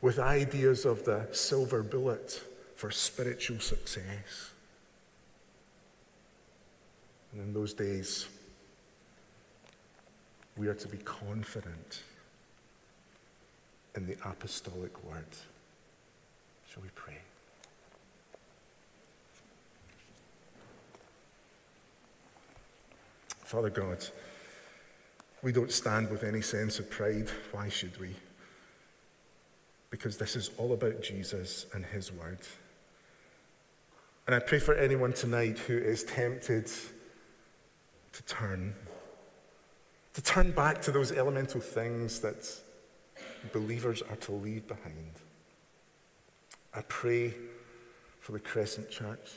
with 0.00 0.18
ideas 0.18 0.84
of 0.84 1.04
the 1.04 1.26
silver 1.32 1.82
bullet 1.82 2.40
for 2.76 2.90
spiritual 2.90 3.58
success. 3.58 4.52
And 7.32 7.42
in 7.42 7.52
those 7.52 7.74
days, 7.74 8.28
we 10.58 10.66
are 10.66 10.74
to 10.74 10.88
be 10.88 10.98
confident 10.98 12.02
in 13.94 14.06
the 14.06 14.16
apostolic 14.24 15.04
word. 15.04 15.24
Shall 16.70 16.82
we 16.82 16.88
pray? 16.94 17.18
Father 23.44 23.70
God, 23.70 24.04
we 25.42 25.52
don't 25.52 25.72
stand 25.72 26.10
with 26.10 26.22
any 26.22 26.42
sense 26.42 26.78
of 26.78 26.90
pride. 26.90 27.30
Why 27.52 27.68
should 27.68 27.98
we? 27.98 28.14
Because 29.90 30.18
this 30.18 30.36
is 30.36 30.50
all 30.58 30.74
about 30.74 31.02
Jesus 31.02 31.64
and 31.72 31.84
His 31.84 32.12
Word. 32.12 32.40
And 34.26 34.34
I 34.34 34.40
pray 34.40 34.58
for 34.58 34.74
anyone 34.74 35.14
tonight 35.14 35.58
who 35.60 35.78
is 35.78 36.04
tempted 36.04 36.70
to 38.12 38.22
turn, 38.24 38.74
to 40.18 40.24
turn 40.24 40.50
back 40.50 40.82
to 40.82 40.90
those 40.90 41.12
elemental 41.12 41.60
things 41.60 42.18
that 42.18 42.52
believers 43.52 44.02
are 44.10 44.16
to 44.16 44.32
leave 44.32 44.66
behind. 44.66 45.12
I 46.74 46.80
pray 46.88 47.32
for 48.18 48.32
the 48.32 48.40
Crescent 48.40 48.90
Church. 48.90 49.34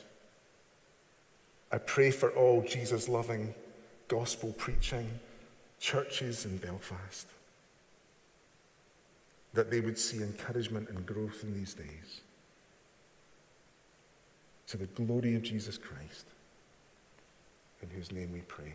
I 1.70 1.78
pray 1.78 2.10
for 2.10 2.30
all 2.30 2.62
Jesus 2.62 3.08
loving 3.08 3.54
gospel 4.08 4.52
preaching 4.58 5.08
churches 5.78 6.46
in 6.46 6.56
Belfast, 6.56 7.28
that 9.54 9.70
they 9.70 9.78
would 9.78 9.96
see 9.96 10.16
encouragement 10.16 10.88
and 10.88 11.06
growth 11.06 11.44
in 11.44 11.54
these 11.54 11.74
days 11.74 12.22
to 14.66 14.76
the 14.76 14.86
glory 14.86 15.36
of 15.36 15.42
Jesus 15.42 15.78
Christ, 15.78 16.26
in 17.80 17.88
whose 17.90 18.10
name 18.10 18.32
we 18.32 18.40
pray. 18.40 18.72